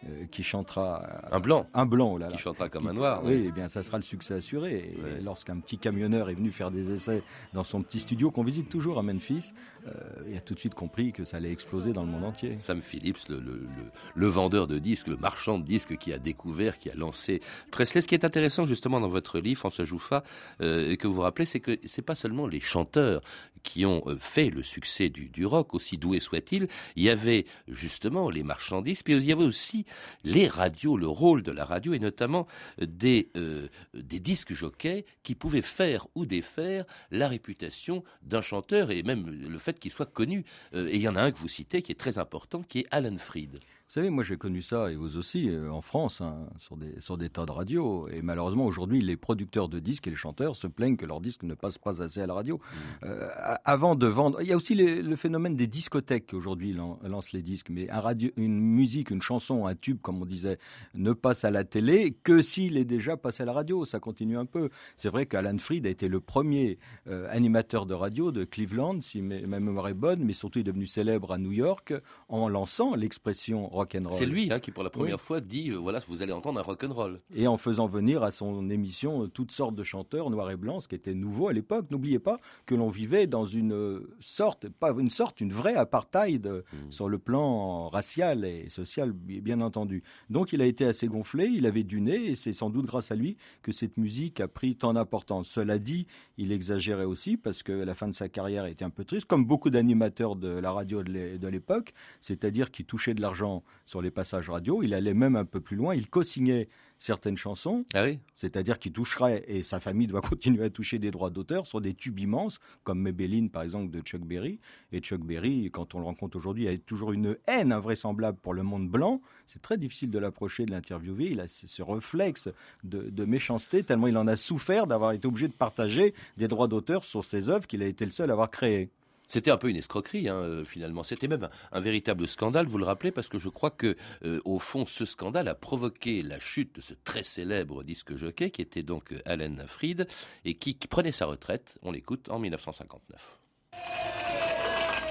Euh, 0.07 0.25
qui 0.29 0.43
chantera 0.43 1.03
un 1.31 1.39
blanc, 1.39 1.65
un 1.74 1.85
blanc, 1.85 2.13
oh 2.13 2.17
là, 2.17 2.27
qui 2.27 2.38
chantera 2.38 2.69
comme 2.69 2.88
un 2.88 2.93
noir. 2.93 3.21
Oui, 3.24 3.45
eh 3.47 3.51
bien 3.51 3.67
ça 3.67 3.81
sera 3.81 3.97
le 3.97 4.03
succès 4.03 4.35
assuré. 4.35 4.95
Lorsqu'un 5.24 5.57
petit 5.59 5.77
camionneur 5.79 6.29
est 6.29 6.35
venu 6.35 6.51
faire 6.51 6.69
des 6.69 6.91
essais 6.91 7.24
dans 7.53 7.63
son 7.63 7.81
petit 7.81 8.00
studio 8.00 8.29
qu'on 8.29 8.43
visite 8.43 8.69
toujours 8.69 9.00
à 9.00 9.03
Memphis, 9.03 9.53
euh, 9.88 9.91
il 10.29 10.38
a 10.38 10.41
tout 10.41 10.53
de 10.53 10.59
suite 10.59 10.75
compris 10.75 11.12
que 11.12 11.24
ça 11.24 11.38
allait 11.38 11.51
exploser 11.51 11.93
dans 11.93 12.03
le 12.03 12.09
monde 12.09 12.24
entier. 12.24 12.57
Sam 12.57 12.81
Phillips, 12.81 13.29
le, 13.29 13.39
le, 13.39 13.67
le, 14.13 14.27
vendeur 14.27 14.67
de 14.67 14.77
disques, 14.77 15.07
le 15.07 15.17
marchand 15.17 15.57
de 15.57 15.63
disques 15.63 15.97
qui 15.97 16.13
a 16.13 16.19
découvert, 16.19 16.77
qui 16.77 16.89
a 16.89 16.95
lancé 16.95 17.41
Presley. 17.71 18.01
Ce 18.01 18.07
qui 18.07 18.15
est 18.15 18.25
intéressant 18.25 18.65
justement 18.65 19.00
dans 19.00 19.09
votre 19.09 19.39
livre, 19.39 19.59
François 19.59 19.85
Jouffa, 19.85 20.24
euh, 20.62 20.95
que 20.95 21.07
vous 21.07 21.15
vous 21.15 21.21
rappelez, 21.21 21.45
c'est 21.45 21.59
que 21.59 21.79
c'est 21.85 22.01
pas 22.01 22.15
seulement 22.15 22.47
les 22.47 22.59
chanteurs 22.59 23.21
qui 23.65 23.86
ont 23.86 24.03
euh, 24.05 24.17
fait 24.19 24.50
le 24.50 24.62
succès 24.62 25.10
du, 25.10 25.27
du 25.27 25.45
rock, 25.45 25.74
aussi 25.74 25.98
doués 25.98 26.22
soient-ils. 26.22 26.67
Il 26.95 27.03
y 27.03 27.10
avait 27.10 27.45
justement 27.67 28.29
les 28.29 28.43
marchandises, 28.43 29.03
puis 29.03 29.15
il 29.15 29.25
y 29.25 29.31
avait 29.31 29.43
aussi 29.43 29.86
les 30.24 30.48
radios, 30.48 30.95
le 30.95 31.07
rôle 31.07 31.43
de 31.43 31.51
la 31.51 31.65
radio, 31.65 31.93
et 31.93 32.00
notamment 32.00 32.48
des, 32.79 33.29
euh, 33.36 33.67
des 33.93 34.19
disques 34.19 34.53
jockeys 34.53 35.03
qui 35.24 35.36
pouvaient 35.36 35.62
faire 35.62 36.07
ou 36.15 36.25
défaire 36.25 36.86
la 37.12 37.27
réputation 37.27 38.03
d'un 38.22 38.41
chanteur 38.41 38.91
et 38.91 39.03
même 39.03 39.27
le 39.27 39.57
fait 39.57 39.79
qu'il 39.79 39.91
soit 39.91 40.05
connu. 40.05 40.45
Euh, 40.74 40.88
et 40.88 40.95
il 40.95 41.01
y 41.01 41.07
en 41.07 41.15
a 41.15 41.22
un 41.22 41.31
que 41.31 41.39
vous 41.39 41.48
citez 41.48 41.81
qui 41.81 41.91
est 41.91 42.00
très 42.00 42.19
important, 42.19 42.62
qui 42.62 42.79
est 42.79 42.88
Alan 42.91 43.17
Freed. 43.17 43.60
Vous 43.88 43.94
savez, 43.94 44.10
moi 44.10 44.24
j'ai 44.24 44.36
connu 44.36 44.63
ça, 44.63 44.92
et 44.92 44.96
vous 44.96 45.15
aussi, 45.15 45.48
euh, 45.48 45.72
en 45.72 45.82
France, 45.82 46.20
hein, 46.20 46.48
sur, 46.58 46.75
des, 46.75 47.00
sur 47.00 47.18
des 47.18 47.30
tas 47.30 47.46
de 47.46 47.51
radios. 47.51 48.08
Et 48.10 48.24
malheureusement, 48.24 48.65
aujourd'hui, 48.65 49.00
les 49.00 49.15
producteurs 49.15 49.70
de 49.70 49.80
disques 49.80 50.08
et 50.08 50.10
les 50.10 50.15
chanteurs 50.15 50.56
se 50.56 50.65
plaignent 50.65 50.98
que 50.98 51.06
leurs 51.06 51.22
disques 51.22 51.44
ne 51.44 51.54
passent 51.54 51.77
pas 51.77 52.01
assez 52.01 52.20
à 52.20 52.25
la 52.25 52.34
radio. 52.34 52.58
Mmh. 52.58 53.06
Euh, 53.06 53.27
avant 53.63 53.96
de 53.96 54.08
vendre... 54.08 54.42
Il 54.42 54.48
y 54.48 54.54
a 54.54 54.56
aussi 54.56 54.74
le 54.74 55.15
phénomène 55.15 55.56
des 55.56 55.68
discothèques 55.68 56.27
qui 56.27 56.36
aujourd'hui 56.36 56.75
lancent 57.04 57.32
les 57.32 57.44
disques. 57.44 57.70
Mais 57.70 57.89
un 57.92 58.00
radio, 58.00 58.32
une 58.38 58.60
musique, 58.60 59.12
une 59.12 59.22
chanson, 59.22 59.68
un 59.68 59.75
tube, 59.75 60.01
comme 60.01 60.22
on 60.22 60.25
disait, 60.25 60.58
ne 60.96 61.13
passe 61.13 61.46
à 61.46 61.51
la 61.51 61.63
télé 61.63 62.10
que 62.12 62.42
s'il 62.42 62.77
est 62.77 62.86
déjà 62.86 63.18
passé 63.18 63.44
à 63.44 63.46
la 63.46 63.54
radio. 63.54 63.86
Ça 63.86 64.00
continue 64.00 64.38
un 64.38 64.46
peu. 64.46 64.70
C'est 64.98 65.10
vrai 65.10 65.27
qu'Alan 65.27 65.60
Freed 65.60 65.86
a 65.86 65.89
été 65.89 66.08
le 66.08 66.20
premier 66.20 66.80
euh, 67.08 67.27
animateur 67.30 67.86
de 67.86 67.94
radio 67.94 68.32
de 68.32 68.46
Cleveland, 68.46 69.00
si 69.01 69.22
ma 69.22 69.60
mémoire 69.60 69.89
est 69.89 69.94
bonne, 69.94 70.24
mais 70.24 70.34
surtout 70.34 70.60
il 70.60 70.62
est 70.62 70.72
devenu 70.72 70.88
célèbre 70.88 71.32
à 71.32 71.38
New 71.38 71.51
York 71.51 71.94
en 72.30 72.50
lançant 72.50 72.96
l'expression 72.96 73.75
C'est 74.12 74.25
lui 74.25 74.51
hein, 74.51 74.60
qui, 74.60 74.72
pour 74.72 74.84
la 74.84 74.89
première 74.89 75.15
Oui. 75.15 75.22
fois, 75.22 75.41
dit 75.41 75.72
euh, 75.72 75.75
voilà, 75.77 76.01
vous 76.08 76.22
allez 76.22 76.32
entendre 76.32 76.60
un 76.60 76.63
rock 76.63 76.84
and 76.84 76.94
roll. 76.94 77.20
Et 77.36 77.48
en 77.48 77.58
faisant 77.58 77.88
venir 77.88 78.24
à 78.24 78.32
son 78.32 78.70
émission 78.70 79.24
euh, 79.24 79.27
toutes 79.27 79.51
sortes 79.51 79.75
de 79.75 79.84
chanteurs 79.84 80.29
noirs 80.29 80.51
et 80.51 80.55
blancs, 80.55 80.84
ce 80.84 80.88
qui 80.88 80.96
était 80.96 81.13
nouveau 81.13 81.48
à 81.50 81.53
l'époque. 81.53 81.86
N'oubliez 81.91 82.20
pas 82.20 82.39
que 82.65 82.75
l'on 82.75 82.89
vivait 82.89 83.27
dans 83.27 83.46
une 83.46 83.74
euh, 83.74 84.10
sorte, 84.20 84.70
pas 84.70 84.91
une 84.98 85.10
sorte, 85.10 85.41
une 85.41 85.51
vraie 85.51 85.75
apartheid 85.75 86.48
euh, 86.48 86.62
sur 86.89 87.10
le 87.10 87.17
plan 87.17 87.88
racial 87.88 88.46
et 88.46 88.70
social, 88.70 89.12
bi- 89.12 89.41
bien 89.41 89.60
entendu. 89.62 90.03
Donc 90.29 90.53
il 90.53 90.62
a 90.62 90.65
été 90.65 90.86
assez 90.86 91.08
gonflé, 91.08 91.46
il 91.48 91.65
avait 91.65 91.84
du 91.84 92.01
nez, 92.01 92.27
et 92.32 92.36
c'est 92.36 92.53
sans 92.53 92.70
doute 92.70 92.86
grâce 92.86 93.12
à 93.12 93.15
lui 93.15 93.36
que 93.62 93.72
cette 93.72 93.98
musique 93.98 94.39
a 94.39 94.48
pris 94.48 94.75
tant 94.75 94.94
d'importance. 94.94 95.50
Cela 95.50 95.79
dit, 95.79 96.08
il 96.38 96.51
exagérait 96.51 97.03
aussi 97.05 97.36
parce 97.38 97.63
que 97.63 97.72
la 97.74 97.94
fin 97.94 98.08
de 98.08 98.13
sa 98.13 98.29
carrière 98.29 98.65
était 98.65 98.86
un 98.86 98.89
peu 98.89 99.03
triste, 99.03 99.25
comme 99.25 99.46
beaucoup 99.46 99.70
d'animateurs 99.70 100.36
de 100.36 100.48
la 100.48 100.72
radio 100.72 101.03
de 101.03 101.48
l'époque, 101.48 101.94
c'est-à-dire 102.22 102.72
qui 102.72 102.86
touchaient 102.86 103.13
de 103.13 103.22
l'argent 103.22 103.63
sur 103.86 104.01
les 104.01 104.12
passages 104.12 104.50
radio. 104.50 104.84
Il 104.84 104.93
allait 104.93 105.13
même 105.13 105.36
un 105.36 105.45
peu 105.45 105.60
plus 105.60 105.75
loin, 105.77 105.95
il 105.95 106.10
co-signait 106.10 106.67
certaines 106.98 107.38
chansons, 107.38 107.86
Ah 107.93 108.03
oui 108.03 108.19
c'est-à-dire 108.34 108.79
qu'il 108.79 108.93
toucherait, 108.93 109.43
et 109.48 109.63
sa 109.63 109.79
famille 109.79 110.07
doit 110.07 110.22
continuer 110.29 110.65
à 110.65 110.69
toucher 110.69 110.98
des 110.98 111.12
droits 111.12 111.29
d'auteur 111.29 111.67
sur 111.67 111.81
des 111.81 111.93
tubes 111.93 112.19
immenses, 112.19 112.60
comme 112.84 113.01
Maybelline 113.01 113.50
par 113.50 113.63
exemple 113.63 113.89
de 113.91 114.00
Chuck 114.01 114.22
Berry. 114.22 114.60
Et 114.91 115.00
Chuck 115.00 115.22
Berry, 115.22 115.69
quand 115.72 115.93
on 115.95 116.00
le 116.00 116.05
rencontre 116.05 116.38
aujourd'hui, 116.38 116.67
a 116.67 116.77
toujours 116.77 117.12
une 117.12 117.38
haine 117.48 117.72
invraisemblable 117.72 118.38
pour 118.41 118.53
le 118.53 118.63
monde 118.63 118.89
blanc. 118.89 119.22
C'est 119.45 119.62
très 119.62 119.77
difficile 119.77 120.10
de 120.10 120.19
l'approcher, 120.19 120.65
de 120.65 120.72
l'interviewer. 120.72 121.29
Il 121.31 121.39
a 121.39 121.48
ce 121.48 121.67
ce 121.67 121.81
réflexe 121.81 122.50
de, 122.84 123.10
de 123.10 123.25
méchanceté, 123.25 123.84
tellement 123.84 124.07
il 124.07 124.17
en 124.17 124.27
a 124.27 124.38
souffert 124.38 124.88
d'avoir 124.88 125.12
été 125.12 125.27
obligé 125.27 125.48
de 125.48 125.53
partager 125.53 126.13
des 126.38 126.48
droits 126.48 126.67
d'auteur 126.67 127.03
sur 127.03 127.24
ses 127.24 127.50
œuvres 127.50 127.67
qu'il 127.67 127.84
a 127.84 127.88
été 127.88 128.05
le 128.05 128.12
seul 128.12 128.29
à 128.29 128.34
avoir 128.34 128.50
créées. 128.50 128.89
C'était 129.27 129.51
un 129.51 129.58
peu 129.58 129.70
une 129.70 129.77
escroquerie, 129.77 130.29
hein, 130.29 130.36
euh, 130.36 130.65
finalement. 130.65 131.03
C'était 131.03 131.27
même 131.27 131.50
un, 131.72 131.79
véritable 131.79 132.27
scandale, 132.27 132.67
vous 132.67 132.77
le 132.77 132.86
rappelez, 132.86 133.12
parce 133.12 133.27
que 133.27 133.39
je 133.39 133.50
crois 133.50 133.72
que, 133.72 133.96
euh, 134.24 134.39
au 134.46 134.60
fond, 134.60 134.86
ce 134.86 135.05
scandale 135.05 135.48
a 135.48 135.55
provoqué 135.55 136.22
la 136.22 136.39
chute 136.39 136.75
de 136.75 136.82
ce 136.82 136.94
très 137.03 137.24
célèbre 137.24 137.84
disque 137.84 138.15
jockey, 138.15 138.50
qui 138.51 138.62
était 138.62 138.84
donc 138.84 139.12
euh, 139.12 139.22
Allen 139.25 139.63
Freed, 139.67 140.08
et 140.44 140.55
qui, 140.55 140.75
qui 140.75 140.88
prenait 140.88 141.12
sa 141.12 141.25
retraite, 141.25 141.77
on 141.82 141.91
l'écoute, 141.91 142.29
en 142.29 142.39
1959. 142.39 143.39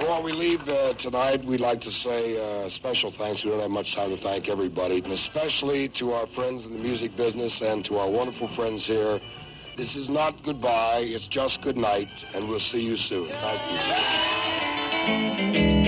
Before 0.00 0.23
we 0.23 0.33
leave 0.33 0.68
uh, 0.68 0.92
tonight, 0.94 1.44
we'd 1.44 1.61
like 1.61 1.80
to 1.83 1.90
say 1.90 2.37
uh, 2.37 2.68
special 2.68 3.12
thanks. 3.12 3.44
We 3.44 3.52
don't 3.52 3.61
have 3.61 3.71
much 3.71 3.94
time 3.94 4.11
to 4.11 4.21
thank 4.21 4.49
everybody, 4.49 5.00
and 5.02 5.12
especially 5.12 5.88
to 5.90 6.12
our 6.12 6.26
friends 6.35 6.64
in 6.64 6.73
the 6.73 6.78
music 6.78 7.16
business 7.16 7.62
and 7.62 7.85
to 7.87 7.99
our 7.99 8.11
wonderful 8.11 8.49
friends 8.54 8.85
here. 8.85 9.21
This 9.76 9.97
is 9.97 10.09
not 10.09 10.40
goodbye, 10.45 11.00
it's 11.00 11.26
just 11.26 11.61
good 11.61 11.76
night, 11.76 12.09
and 12.33 12.49
we'll 12.49 12.61
see 12.61 12.81
you 12.81 12.97
soon. 12.97 13.28
Thank 13.28 13.61
you. 15.54 15.83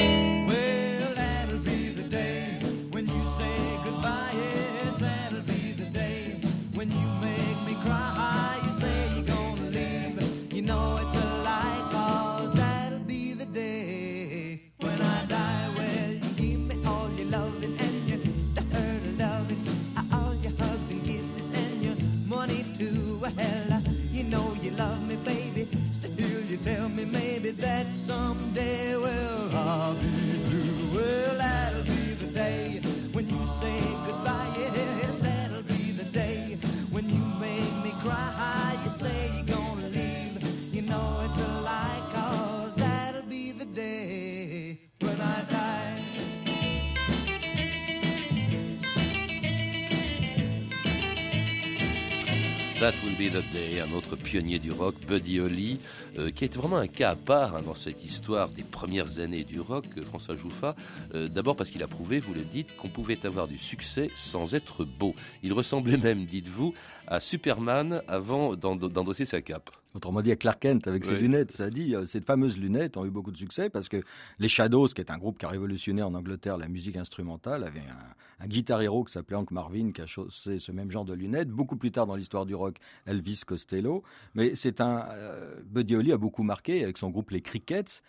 That 52.80 52.92
Will 53.04 53.14
Be 53.16 53.32
the 53.32 53.42
Day, 53.54 53.80
un 53.80 53.90
autre 53.96 54.16
pionnier 54.16 54.58
du 54.58 54.70
rock, 54.70 54.94
Buddy 55.08 55.40
Holly, 55.40 55.78
euh, 56.18 56.30
qui 56.30 56.44
est 56.44 56.54
vraiment 56.54 56.76
un 56.76 56.86
cas 56.88 57.10
à 57.12 57.16
part 57.16 57.56
hein, 57.56 57.62
dans 57.64 57.74
cette 57.74 58.04
histoire 58.04 58.50
des 58.50 58.62
premières 58.64 59.18
années 59.18 59.44
du 59.44 59.60
rock, 59.60 59.86
euh, 59.96 60.04
François 60.04 60.36
Jouffa. 60.36 60.76
Euh, 61.14 61.28
D'abord 61.28 61.56
parce 61.56 61.70
qu'il 61.70 61.82
a 61.82 61.86
prouvé, 61.88 62.20
vous 62.20 62.34
le 62.34 62.42
dites, 62.42 62.76
qu'on 62.76 62.88
pouvait 62.88 63.24
avoir 63.24 63.48
du 63.48 63.56
succès 63.56 64.10
sans 64.16 64.54
être 64.54 64.84
beau. 64.84 65.14
Il 65.42 65.54
ressemblait 65.54 65.96
même, 65.96 66.26
dites-vous, 66.26 66.74
à 67.06 67.18
Superman 67.18 68.02
avant 68.08 68.54
d'endo- 68.56 68.90
d'endosser 68.90 69.24
sa 69.24 69.40
cape. 69.40 69.70
Autrement 69.96 70.20
dit, 70.20 70.30
à 70.30 70.36
Clark 70.36 70.60
Kent 70.60 70.86
avec 70.88 71.04
ses 71.04 71.14
Oui. 71.14 71.20
lunettes. 71.20 71.52
Ça 71.52 71.70
dit, 71.70 71.94
euh, 71.96 72.04
ces 72.04 72.20
fameuses 72.20 72.58
lunettes 72.58 72.98
ont 72.98 73.06
eu 73.06 73.10
beaucoup 73.10 73.32
de 73.32 73.36
succès 73.38 73.70
parce 73.70 73.88
que 73.88 74.02
les 74.38 74.48
Shadows, 74.48 74.88
qui 74.88 75.00
est 75.00 75.10
un 75.10 75.16
groupe 75.16 75.38
qui 75.38 75.46
a 75.46 75.48
révolutionné 75.48 76.02
en 76.02 76.12
Angleterre 76.14 76.58
la 76.58 76.68
musique 76.68 76.96
instrumentale, 76.96 77.64
avait 77.64 77.80
un, 77.80 78.44
un 78.44 78.46
guitar 78.46 78.82
hero 78.82 79.04
qui 79.04 79.12
s'appelait 79.14 79.36
Hank 79.36 79.50
Marvin 79.50 79.92
qui 79.92 80.02
a 80.02 80.06
chaussé 80.06 80.58
ce 80.58 80.70
même 80.70 80.90
genre 80.90 81.06
de 81.06 81.14
lunettes. 81.14 81.48
Beaucoup 81.48 81.76
plus 81.76 81.92
tard 81.92 82.06
dans 82.06 82.14
l'histoire 82.14 82.44
du 82.44 82.54
rock, 82.54 82.76
Elvis 83.06 83.40
Costello. 83.46 84.02
Mais 84.34 84.54
c'est 84.54 84.82
un 84.82 85.06
euh, 85.12 85.56
Buddy 85.64 85.96
Holly 85.96 86.12
a 86.12 86.18
beaucoup 86.18 86.42
marqué 86.42 86.84
avec 86.84 86.98
son 86.98 87.08
groupe 87.08 87.30
les 87.30 87.40
Crickets 87.40 88.02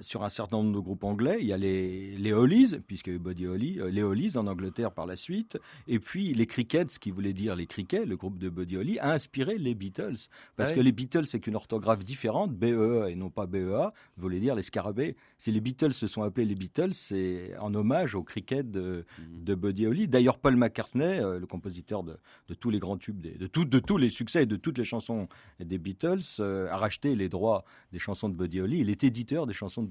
sur 0.00 0.24
un 0.24 0.28
certain 0.28 0.58
nombre 0.58 0.72
de 0.74 0.80
groupes 0.80 1.04
anglais. 1.04 1.38
Il 1.40 1.46
y 1.46 1.52
a 1.52 1.56
les, 1.58 2.16
les 2.16 2.32
Hollies, 2.32 2.76
puisqu'il 2.86 3.10
y 3.10 3.12
a 3.14 3.16
eu 3.16 3.20
Buddy 3.20 3.46
Holly, 3.46 3.80
euh, 3.80 3.90
les 3.90 4.02
Hollies 4.02 4.36
en 4.36 4.46
Angleterre 4.46 4.92
par 4.92 5.06
la 5.06 5.16
suite. 5.16 5.58
Et 5.86 5.98
puis 5.98 6.32
les 6.34 6.46
Crickets, 6.46 6.90
ce 6.90 6.98
qui 6.98 7.10
voulait 7.10 7.32
dire 7.32 7.56
les 7.56 7.66
Crickets, 7.66 8.04
le 8.06 8.16
groupe 8.16 8.38
de 8.38 8.48
Buddy 8.48 8.76
Holly, 8.76 8.98
a 8.98 9.12
inspiré 9.12 9.58
les 9.58 9.74
Beatles. 9.74 10.16
Parce 10.56 10.70
Ouais. 10.70 10.76
que 10.76 10.80
les 10.80 10.92
Beatles, 10.92 11.26
c'est 11.26 11.46
une 11.46 11.56
orthographe 11.56 12.04
différente, 12.04 12.52
BE 12.54 13.06
et 13.08 13.14
non 13.14 13.30
pas 13.30 13.46
BEA, 13.46 13.92
voulait 14.16 14.40
dire 14.40 14.54
les 14.54 14.62
scarabées. 14.62 15.16
Si 15.36 15.50
les 15.52 15.60
Beatles 15.60 15.92
se 15.92 16.06
sont 16.06 16.22
appelés 16.22 16.46
les 16.46 16.54
Beatles, 16.54 16.92
c'est 16.92 17.56
en 17.58 17.74
hommage 17.74 18.14
au 18.14 18.22
cricket 18.22 18.70
de, 18.70 19.04
de 19.32 19.54
Buddy 19.54 19.86
Holly. 19.86 20.08
D'ailleurs, 20.08 20.38
Paul 20.38 20.56
McCartney, 20.56 21.20
euh, 21.20 21.38
le 21.38 21.46
compositeur 21.46 22.02
de, 22.02 22.16
de 22.48 22.54
tous 22.54 22.70
les 22.70 22.78
grands 22.78 22.96
tubes, 22.98 23.20
des- 23.20 23.32
de, 23.32 23.46
tout- 23.46 23.64
de 23.64 23.78
tous 23.78 23.96
les 23.96 24.10
succès 24.10 24.42
et 24.42 24.46
de 24.46 24.56
toutes 24.56 24.78
les 24.78 24.84
chansons 24.84 25.28
des 25.60 25.78
Beatles, 25.78 26.20
euh, 26.40 26.68
a 26.70 26.76
racheté 26.76 27.14
les 27.14 27.28
droits 27.28 27.64
des 27.92 27.98
chansons 27.98 28.28
de 28.28 28.34
Buddy 28.36 28.60
Holly. 28.60 28.78
Il 28.80 28.90
est 28.90 29.04
éditeur 29.04 29.46
des 29.46 29.52
chansons 29.54 29.82
de 29.82 29.87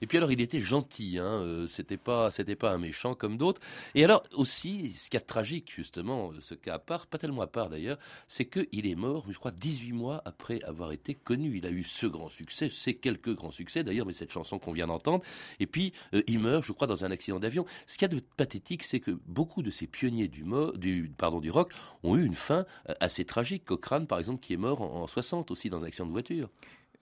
Et 0.00 0.06
puis 0.06 0.18
alors, 0.18 0.32
il 0.32 0.40
était 0.40 0.60
gentil, 0.60 1.18
hein, 1.18 1.24
euh, 1.24 1.66
c'était 1.68 1.96
pas, 1.96 2.30
c'était 2.30 2.56
pas 2.56 2.72
un 2.72 2.78
méchant 2.78 3.14
comme 3.14 3.36
d'autres. 3.36 3.60
Et 3.94 4.04
alors 4.04 4.24
aussi, 4.32 4.92
ce 4.92 5.14
est 5.16 5.20
tragique 5.20 5.72
justement, 5.74 6.30
euh, 6.30 6.40
ce 6.40 6.54
cas 6.54 6.74
à 6.74 6.78
part, 6.78 7.06
pas 7.06 7.18
tellement 7.18 7.42
à 7.42 7.46
part 7.46 7.68
d'ailleurs, 7.68 7.98
c'est 8.28 8.46
qu'il 8.46 8.86
est 8.86 8.94
mort, 8.94 9.24
je 9.30 9.38
crois, 9.38 9.50
18 9.50 9.92
mois 9.92 10.22
après 10.24 10.62
avoir 10.62 10.92
été 10.92 11.14
connu. 11.14 11.56
Il 11.56 11.66
a 11.66 11.70
eu 11.70 11.84
ce 11.84 12.06
grand 12.06 12.28
succès, 12.28 12.70
ces 12.70 12.94
quelques 12.94 13.34
grands 13.34 13.50
succès 13.50 13.84
d'ailleurs, 13.84 14.06
mais 14.06 14.12
cette 14.12 14.32
chanson 14.32 14.58
qu'on 14.58 14.72
vient 14.72 14.86
d'entendre. 14.86 15.24
Et 15.60 15.66
puis 15.66 15.92
euh, 16.14 16.22
il 16.26 16.38
meurt, 16.38 16.64
je 16.64 16.72
crois, 16.72 16.86
dans 16.86 17.04
un 17.04 17.10
accident 17.10 17.40
d'avion. 17.40 17.66
Ce 17.86 17.96
qu'il 17.96 18.02
y 18.02 18.10
a 18.12 18.14
de 18.14 18.22
pathétique, 18.36 18.82
c'est 18.82 19.00
que 19.00 19.12
beaucoup 19.26 19.62
de 19.62 19.70
ces 19.70 19.86
pionniers 19.86 20.28
du, 20.28 20.44
du, 20.76 21.12
pardon, 21.16 21.40
du 21.40 21.50
rock 21.50 21.72
ont 22.02 22.16
eu 22.16 22.24
une 22.24 22.34
fin 22.34 22.66
assez 23.00 23.24
tragique. 23.24 23.64
Cochrane, 23.64 24.06
par 24.06 24.18
exemple, 24.18 24.40
qui 24.40 24.52
est 24.54 24.58
mort 24.58 24.82
en, 24.82 25.02
en 25.02 25.06
60 25.06 25.50
aussi 25.50 25.70
dans 25.70 25.82
un 25.82 25.86
accident 25.86 26.06
de 26.06 26.12
voiture. 26.12 26.48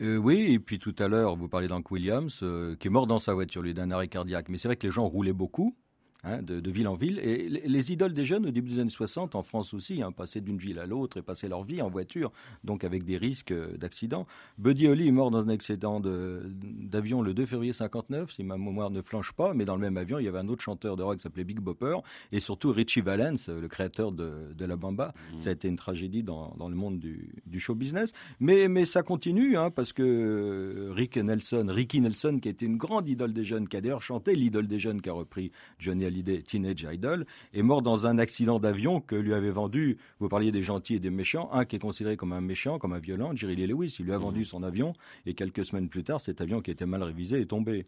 Euh, 0.03 0.17
oui, 0.17 0.53
et 0.53 0.59
puis 0.59 0.79
tout 0.79 0.95
à 0.99 1.09
l'heure, 1.09 1.37
vous 1.37 1.49
parlez 1.49 1.69
d'Hank 1.69 1.91
Williams, 1.91 2.41
euh, 2.43 2.75
qui 2.77 2.89
est 2.89 2.91
mort 2.91 3.07
dans 3.07 3.19
sa 3.19 3.35
voiture, 3.35 3.63
lui, 3.63 3.75
d'un 3.75 3.91
arrêt 3.91 4.09
cardiaque. 4.09 4.49
Mais 4.49 4.57
c'est 4.57 4.69
vrai 4.69 4.77
que 4.77 4.87
les 4.87 4.93
gens 4.93 5.07
roulaient 5.07 5.35
beaucoup. 5.35 5.77
Hein, 6.25 6.43
de, 6.43 6.61
de 6.61 6.71
ville 6.71 6.89
en 6.89 6.95
ville. 6.95 7.19
Et 7.21 7.49
les, 7.49 7.61
les 7.67 7.93
idoles 7.93 8.13
des 8.15 8.25
jeunes 8.25 8.47
au 8.47 8.51
début 8.51 8.71
des 8.71 8.79
années 8.79 8.91
60, 8.91 9.35
en 9.35 9.43
France 9.43 9.75
aussi, 9.75 10.03
hein, 10.03 10.13
passaient 10.13 10.41
d'une 10.41 10.59
ville 10.59 10.79
à 10.79 10.87
l'autre 10.87 11.17
et 11.19 11.23
passaient 11.23 11.49
leur 11.49 11.63
vie 11.63 11.83
en 11.83 11.91
voiture, 11.91 12.33
donc 12.65 12.85
avec 12.85 13.05
des 13.05 13.17
risques 13.17 13.53
euh, 13.53 13.77
d'accident. 13.77 14.27
Buddy 14.59 14.89
Holly 14.89 15.09
est 15.09 15.13
mort 15.13 15.31
dans 15.31 15.39
un 15.41 15.49
accident 15.49 16.01
de- 16.01 16.43
d'avion 16.63 17.23
le 17.23 17.35
2 17.35 17.47
février 17.47 17.73
59, 17.73 18.31
si 18.33 18.45
ma 18.45 18.57
mémoire 18.59 18.91
ne 18.91 19.03
flanche 19.03 19.33
pas, 19.33 19.55
mais 19.55 19.65
dans 19.65 19.75
le 19.75 19.81
même 19.81 19.97
avion, 19.97 20.19
il 20.19 20.25
y 20.25 20.29
avait 20.29 20.39
un 20.39 20.49
autre 20.49 20.63
chanteur 20.63 20.97
de 20.97 21.03
rock 21.03 21.17
qui 21.17 21.23
s'appelait 21.23 21.45
Big 21.45 21.59
Bopper, 21.61 21.97
et 22.33 22.41
surtout 22.41 22.73
Richie 22.73 23.01
Valens, 23.01 23.49
euh, 23.49 23.61
le 23.61 23.69
créateur 23.69 24.13
de, 24.13 24.53
de 24.57 24.65
La 24.65 24.77
Bamba. 24.77 25.15
Ça 25.39 25.51
a 25.51 25.53
été 25.53 25.69
une 25.69 25.77
tragédie 25.77 26.23
dans, 26.23 26.55
dans 26.59 26.69
le 26.69 26.75
monde 26.77 26.99
du, 26.99 27.33
du 27.47 27.59
show 27.61 27.75
business. 27.75 28.13
Mais, 28.41 28.69
mais 28.69 28.85
ça 28.85 29.03
continue, 29.03 29.57
hein, 29.57 29.71
parce 29.71 29.93
que 29.93 30.03
euh, 30.03 30.93
Rick 30.93 31.17
Nelson, 31.17 31.67
Ricky 31.69 32.01
Nelson, 32.01 32.39
qui 32.41 32.49
était 32.49 32.67
une 32.67 32.77
grande 32.77 33.09
idole 33.09 33.33
des 33.33 33.45
jeunes, 33.45 33.69
qui 33.69 33.77
a 33.77 33.81
d'ailleurs 33.81 34.03
chanté 34.03 34.35
l'idole 34.35 34.67
des 34.67 34.79
jeunes 34.79 35.01
qui 35.01 35.09
a 35.09 35.13
repris 35.13 35.51
Johnny 35.79 36.05
Hallyday, 36.11 36.43
Teenage 36.43 36.87
Idol, 36.91 37.27
est 37.55 37.63
mort 37.63 37.83
dans 37.83 38.07
un 38.07 38.19
accident 38.19 38.59
d'avion 38.59 39.01
que 39.01 39.17
lui 39.17 39.33
avait 39.33 39.51
vendu, 39.51 39.99
vous 40.19 40.29
parliez 40.29 40.53
des 40.53 40.63
gentils 40.63 40.97
et 40.97 41.01
des 41.01 41.11
méchants, 41.11 41.49
un 41.53 41.65
qui 41.65 41.77
est 41.77 41.81
considéré 41.81 42.17
comme 42.17 42.33
un 42.33 42.41
méchant, 42.41 42.79
comme 42.79 42.93
un 42.93 42.99
violent, 42.99 43.35
Jerry 43.35 43.57
Lee 43.57 43.67
Lewis. 43.67 43.97
Il 43.99 44.07
lui 44.07 44.13
a 44.13 44.19
vendu 44.19 44.45
son 44.45 44.63
avion, 44.63 44.93
et 45.27 45.35
quelques 45.35 45.65
semaines 45.65 45.89
plus 45.89 46.03
tard, 46.03 46.21
cet 46.21 46.41
avion 46.41 46.61
qui 46.61 46.71
était 46.71 46.87
mal 46.87 47.03
révisé 47.03 47.41
est 47.41 47.47
tombé. 47.47 47.87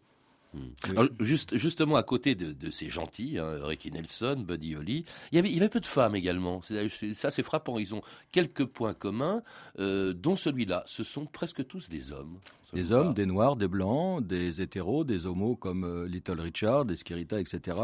Oui. 0.55 0.71
Alors, 0.89 1.07
juste, 1.19 1.57
justement, 1.57 1.95
à 1.95 2.03
côté 2.03 2.35
de, 2.35 2.51
de 2.51 2.69
ces 2.69 2.89
gentils, 2.89 3.39
hein, 3.39 3.57
Ricky 3.63 3.91
Nelson, 3.91 4.43
Buddy 4.47 4.75
Holly, 4.75 5.05
il 5.31 5.35
y 5.35 5.39
avait, 5.39 5.49
il 5.49 5.55
y 5.55 5.59
avait 5.59 5.69
peu 5.69 5.79
de 5.79 5.85
femmes 5.85 6.15
également. 6.15 6.61
Ça, 6.61 7.31
c'est 7.31 7.43
frappant. 7.43 7.79
Ils 7.79 7.95
ont 7.95 8.01
quelques 8.31 8.65
points 8.65 8.93
communs, 8.93 9.41
euh, 9.79 10.13
dont 10.13 10.35
celui-là. 10.35 10.83
Ce 10.85 11.03
sont 11.03 11.25
presque 11.25 11.65
tous 11.65 11.89
des 11.89 12.11
hommes. 12.11 12.37
Des 12.73 12.91
hommes, 12.91 13.13
des 13.13 13.25
noirs, 13.25 13.55
des 13.55 13.67
blancs, 13.67 14.25
des 14.25 14.61
hétéros, 14.61 15.03
des 15.03 15.27
homos 15.27 15.55
comme 15.55 15.83
euh, 15.83 16.07
Little 16.07 16.39
Richard, 16.39 16.85
des 16.85 16.95
Skirita, 16.95 17.39
etc. 17.39 17.77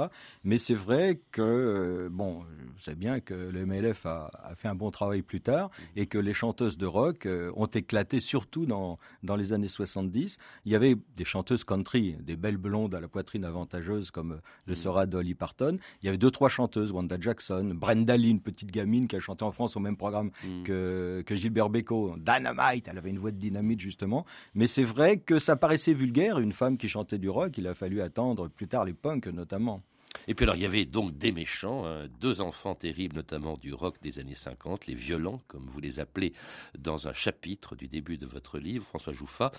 Mais 0.43 0.58
c'est 0.58 0.73
vrai 0.73 1.21
que, 1.32 1.41
euh, 1.41 2.10
bon, 2.12 2.43
je 2.78 2.84
sais 2.84 2.95
bien 2.95 3.19
que 3.19 3.34
le 3.34 3.65
MLF 3.65 4.06
a, 4.08 4.32
a 4.43 4.56
fait 4.56 4.67
un 4.67 4.75
bon 4.75 4.89
travail 4.89 5.21
plus 5.21 5.41
tard 5.41 5.69
et 5.95 6.08
que 6.08 6.17
les 6.17 6.34
chanteuses 6.34 6.78
de 6.78 6.88
rock 6.88 7.25
euh, 7.25 7.52
ont 7.56 7.67
éclaté 7.67 8.19
surtout 8.19 8.65
dans, 8.65 8.97
dans 9.21 9.36
les 9.36 9.54
années 9.54 9.67
70. 9.67 10.39
Il 10.65 10.71
y 10.71 10.75
avait 10.75 10.95
des 11.15 11.25
chanteuses 11.25 11.63
country, 11.63 12.15
des 12.21 12.36
belles 12.36 12.58
blondes 12.58 12.95
à 12.95 12.99
la 12.99 13.08
poitrine 13.08 13.45
avantageuse 13.45 14.10
comme 14.10 14.39
le 14.65 14.75
sera 14.75 15.06
Dolly 15.06 15.36
Parton. 15.36 15.78
Il 16.02 16.08
y 16.08 16.10
avait 16.10 16.17
deux, 16.17 16.32
trois 16.32 16.49
chanteuses, 16.49 16.91
Wanda 16.91 17.17
Jackson, 17.19 17.73
Brenda 17.75 18.17
Lee, 18.17 18.32
une 18.32 18.41
petite 18.41 18.71
gamine 18.71 19.08
qui 19.08 19.15
a 19.15 19.19
chanté 19.19 19.45
en 19.45 19.52
France 19.52 19.78
au 19.78 19.80
même 19.80 19.97
programme 19.97 20.32
que, 20.63 21.21
que 21.25 21.36
Gilbert 21.36 21.69
Bécaud. 21.69 22.15
Dynamite, 22.17 22.88
elle 22.88 22.97
avait 22.97 23.12
une 23.12 23.19
voix 23.19 23.32
de 23.32 23.38
dynamite 23.38 23.80
justement. 23.80 24.25
Mais 24.56 24.67
c'est 24.67 24.78
vrai 24.83 25.17
que 25.17 25.39
ça 25.39 25.55
paraissait 25.55 25.93
vulgaire, 25.93 26.39
une 26.39 26.53
femme 26.53 26.77
qui 26.77 26.87
chantait 26.87 27.17
du 27.17 27.29
rock. 27.29 27.57
Il 27.57 27.67
a 27.67 27.73
fallu 27.73 28.01
attendre 28.01 28.47
plus 28.47 28.67
tard 28.67 28.85
les 28.85 28.93
punks 28.93 29.27
notamment. 29.27 29.81
Et 30.27 30.35
puis 30.35 30.43
alors, 30.43 30.55
il 30.55 30.61
y 30.61 30.65
avait 30.65 30.85
donc 30.85 31.17
des 31.17 31.31
méchants, 31.31 31.85
hein, 31.85 32.07
deux 32.19 32.41
enfants 32.41 32.75
terribles, 32.75 33.15
notamment 33.15 33.55
du 33.55 33.73
rock 33.73 33.95
des 34.01 34.19
années 34.19 34.35
50, 34.35 34.87
les 34.87 34.95
violents, 34.95 35.41
comme 35.47 35.65
vous 35.67 35.79
les 35.79 35.99
appelez 35.99 36.33
dans 36.77 37.07
un 37.07 37.13
chapitre 37.13 37.75
du 37.75 37.87
début 37.87 38.17
de 38.17 38.25
votre 38.25 38.59
livre, 38.59 38.85
François 38.85 39.13
Jouffa. 39.13 39.51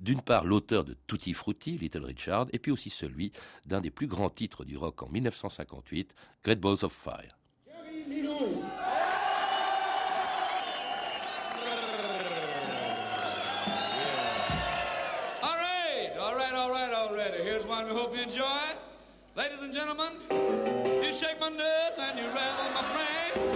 D'une 0.00 0.20
part, 0.20 0.44
l'auteur 0.44 0.84
de 0.84 0.96
Tutti 1.06 1.34
Frutti, 1.34 1.76
Little 1.76 2.04
Richard, 2.04 2.46
et 2.52 2.58
puis 2.58 2.70
aussi 2.70 2.90
celui 2.90 3.32
d'un 3.66 3.80
des 3.80 3.90
plus 3.90 4.06
grands 4.06 4.30
titres 4.30 4.64
du 4.64 4.76
rock 4.76 5.02
en 5.02 5.08
1958, 5.08 6.14
Great 6.44 6.60
Balls 6.60 6.84
of 6.84 6.92
Fire. 6.92 7.36
Already. 17.84 17.94
We 17.94 18.00
hope 18.00 18.16
you 18.16 18.22
enjoy. 18.22 18.60
It. 18.70 18.78
Ladies 19.36 19.62
and 19.62 19.74
gentlemen, 19.74 20.12
you 20.30 21.12
shake 21.12 21.40
my 21.40 21.48
nerves 21.48 21.98
and 21.98 22.18
you 22.18 22.26
rattle 22.26 22.70
my 22.72 22.84
brain. 22.94 23.52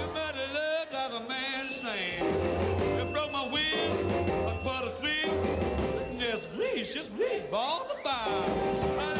You 0.00 0.14
better 0.14 0.46
love 0.54 0.90
drive 0.90 1.12
a 1.12 1.28
man 1.28 1.66
insane. 1.66 2.98
You 2.98 3.04
broke 3.12 3.32
my 3.32 3.46
wheel, 3.48 3.96
but 4.44 4.64
what 4.64 4.84
a 4.84 4.90
thrill. 5.00 6.18
Just 6.18 6.48
reach, 6.56 6.94
just 6.94 7.10
reach, 7.18 7.50
balls 7.50 7.90
of 7.90 8.02
fire. 8.02 9.15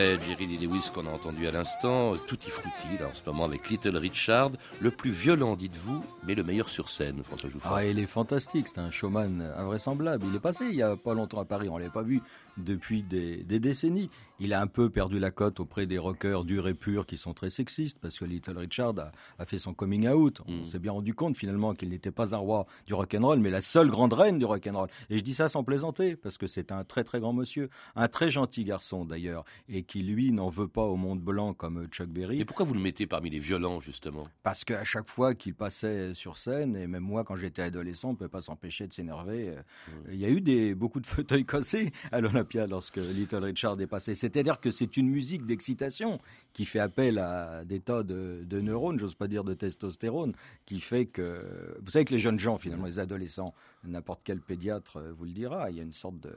Après 0.00 0.18
Jerry 0.26 0.46
Lee 0.46 0.68
qu'on 0.94 1.06
a 1.06 1.10
entendu 1.10 1.46
à 1.46 1.50
l'instant, 1.50 2.16
Tutti 2.26 2.48
Frutti, 2.48 2.96
là, 2.98 3.08
en 3.08 3.14
ce 3.14 3.20
moment 3.26 3.44
avec 3.44 3.68
Little 3.68 3.98
Richard, 3.98 4.52
le 4.80 4.90
plus 4.90 5.10
violent, 5.10 5.56
dites-vous, 5.56 6.02
mais 6.26 6.34
le 6.34 6.42
meilleur 6.42 6.70
sur 6.70 6.88
scène, 6.88 7.22
François 7.22 7.50
Jouffa. 7.50 7.68
Ah, 7.70 7.84
il 7.84 7.98
est 7.98 8.06
fantastique, 8.06 8.68
c'est 8.68 8.80
un 8.80 8.90
showman 8.90 9.42
invraisemblable. 9.58 10.24
Il 10.30 10.34
est 10.34 10.40
passé 10.40 10.64
il 10.70 10.76
y 10.76 10.82
a 10.82 10.96
pas 10.96 11.12
longtemps 11.12 11.40
à 11.40 11.44
Paris, 11.44 11.68
on 11.68 11.76
l'avait 11.76 11.90
pas 11.90 12.00
vu 12.00 12.22
depuis 12.56 13.02
des, 13.02 13.42
des 13.44 13.60
décennies. 13.60 14.10
Il 14.42 14.54
a 14.54 14.62
un 14.62 14.66
peu 14.66 14.88
perdu 14.88 15.18
la 15.18 15.30
cote 15.30 15.60
auprès 15.60 15.86
des 15.86 15.98
rockers 15.98 16.44
durs 16.44 16.66
et 16.66 16.72
purs 16.72 17.04
qui 17.04 17.18
sont 17.18 17.34
très 17.34 17.50
sexistes 17.50 17.98
parce 18.00 18.18
que 18.18 18.24
Little 18.24 18.56
Richard 18.56 18.98
a, 18.98 19.12
a 19.38 19.44
fait 19.44 19.58
son 19.58 19.74
coming 19.74 20.08
out. 20.08 20.40
On 20.48 20.64
s'est 20.64 20.78
bien 20.78 20.92
rendu 20.92 21.12
compte 21.12 21.36
finalement 21.36 21.74
qu'il 21.74 21.90
n'était 21.90 22.10
pas 22.10 22.34
un 22.34 22.38
roi 22.38 22.66
du 22.86 22.94
rock'n'roll, 22.94 23.38
mais 23.38 23.50
la 23.50 23.60
seule 23.60 23.90
grande 23.90 24.14
reine 24.14 24.38
du 24.38 24.46
rock'n'roll. 24.46 24.88
Et 25.10 25.18
je 25.18 25.22
dis 25.22 25.34
ça 25.34 25.50
sans 25.50 25.62
plaisanter 25.62 26.16
parce 26.16 26.38
que 26.38 26.46
c'est 26.46 26.72
un 26.72 26.84
très 26.84 27.04
très 27.04 27.20
grand 27.20 27.34
monsieur, 27.34 27.68
un 27.96 28.08
très 28.08 28.30
gentil 28.30 28.64
garçon 28.64 29.04
d'ailleurs, 29.04 29.44
et 29.68 29.82
qui 29.82 30.00
lui 30.00 30.32
n'en 30.32 30.48
veut 30.48 30.68
pas 30.68 30.84
au 30.84 30.96
monde 30.96 31.20
blanc 31.20 31.52
comme 31.52 31.86
Chuck 31.88 32.08
Berry. 32.08 32.40
Et 32.40 32.46
pourquoi 32.46 32.64
vous 32.64 32.74
le 32.74 32.80
mettez 32.80 33.06
parmi 33.06 33.28
les 33.28 33.40
violents, 33.40 33.80
justement? 33.80 34.26
Parce 34.42 34.64
qu'à 34.64 34.84
chaque 34.84 35.10
fois 35.10 35.34
qu'il 35.34 35.54
passait 35.54 36.14
sur 36.14 36.38
scène, 36.38 36.76
et 36.76 36.86
même 36.86 37.02
moi 37.02 37.24
quand 37.24 37.36
j'étais 37.36 37.60
adolescent, 37.60 38.08
on 38.08 38.12
ne 38.12 38.16
peut 38.16 38.28
pas 38.28 38.40
s'empêcher 38.40 38.86
de 38.86 38.94
s'énerver. 38.94 39.50
euh, 39.50 39.62
Il 40.10 40.18
y 40.18 40.24
a 40.24 40.30
eu 40.30 40.40
des, 40.40 40.74
beaucoup 40.74 41.00
de 41.00 41.06
fauteuils 41.06 41.44
cassés 41.44 41.92
à 42.10 42.22
lorsque 42.68 42.96
Little 42.96 43.44
Richard 43.44 43.80
est 43.80 43.86
passé. 43.86 44.14
C'est-à-dire 44.14 44.60
que 44.60 44.70
c'est 44.70 44.96
une 44.96 45.08
musique 45.08 45.46
d'excitation 45.46 46.20
qui 46.52 46.64
fait 46.64 46.80
appel 46.80 47.18
à 47.18 47.64
des 47.64 47.80
tas 47.80 48.02
de, 48.02 48.42
de 48.44 48.60
neurones, 48.60 48.98
j'ose 48.98 49.14
pas 49.14 49.28
dire 49.28 49.44
de 49.44 49.54
testostérone, 49.54 50.32
qui 50.66 50.80
fait 50.80 51.06
que... 51.06 51.40
Vous 51.82 51.90
savez 51.90 52.04
que 52.04 52.14
les 52.14 52.18
jeunes 52.18 52.38
gens, 52.38 52.58
finalement, 52.58 52.86
les 52.86 52.98
adolescents, 52.98 53.54
n'importe 53.84 54.20
quel 54.24 54.40
pédiatre 54.40 54.98
euh, 54.98 55.12
vous 55.16 55.24
le 55.24 55.32
dira, 55.32 55.70
il 55.70 55.76
y 55.76 55.80
a 55.80 55.82
une 55.82 55.92
sorte 55.92 56.20
de... 56.20 56.32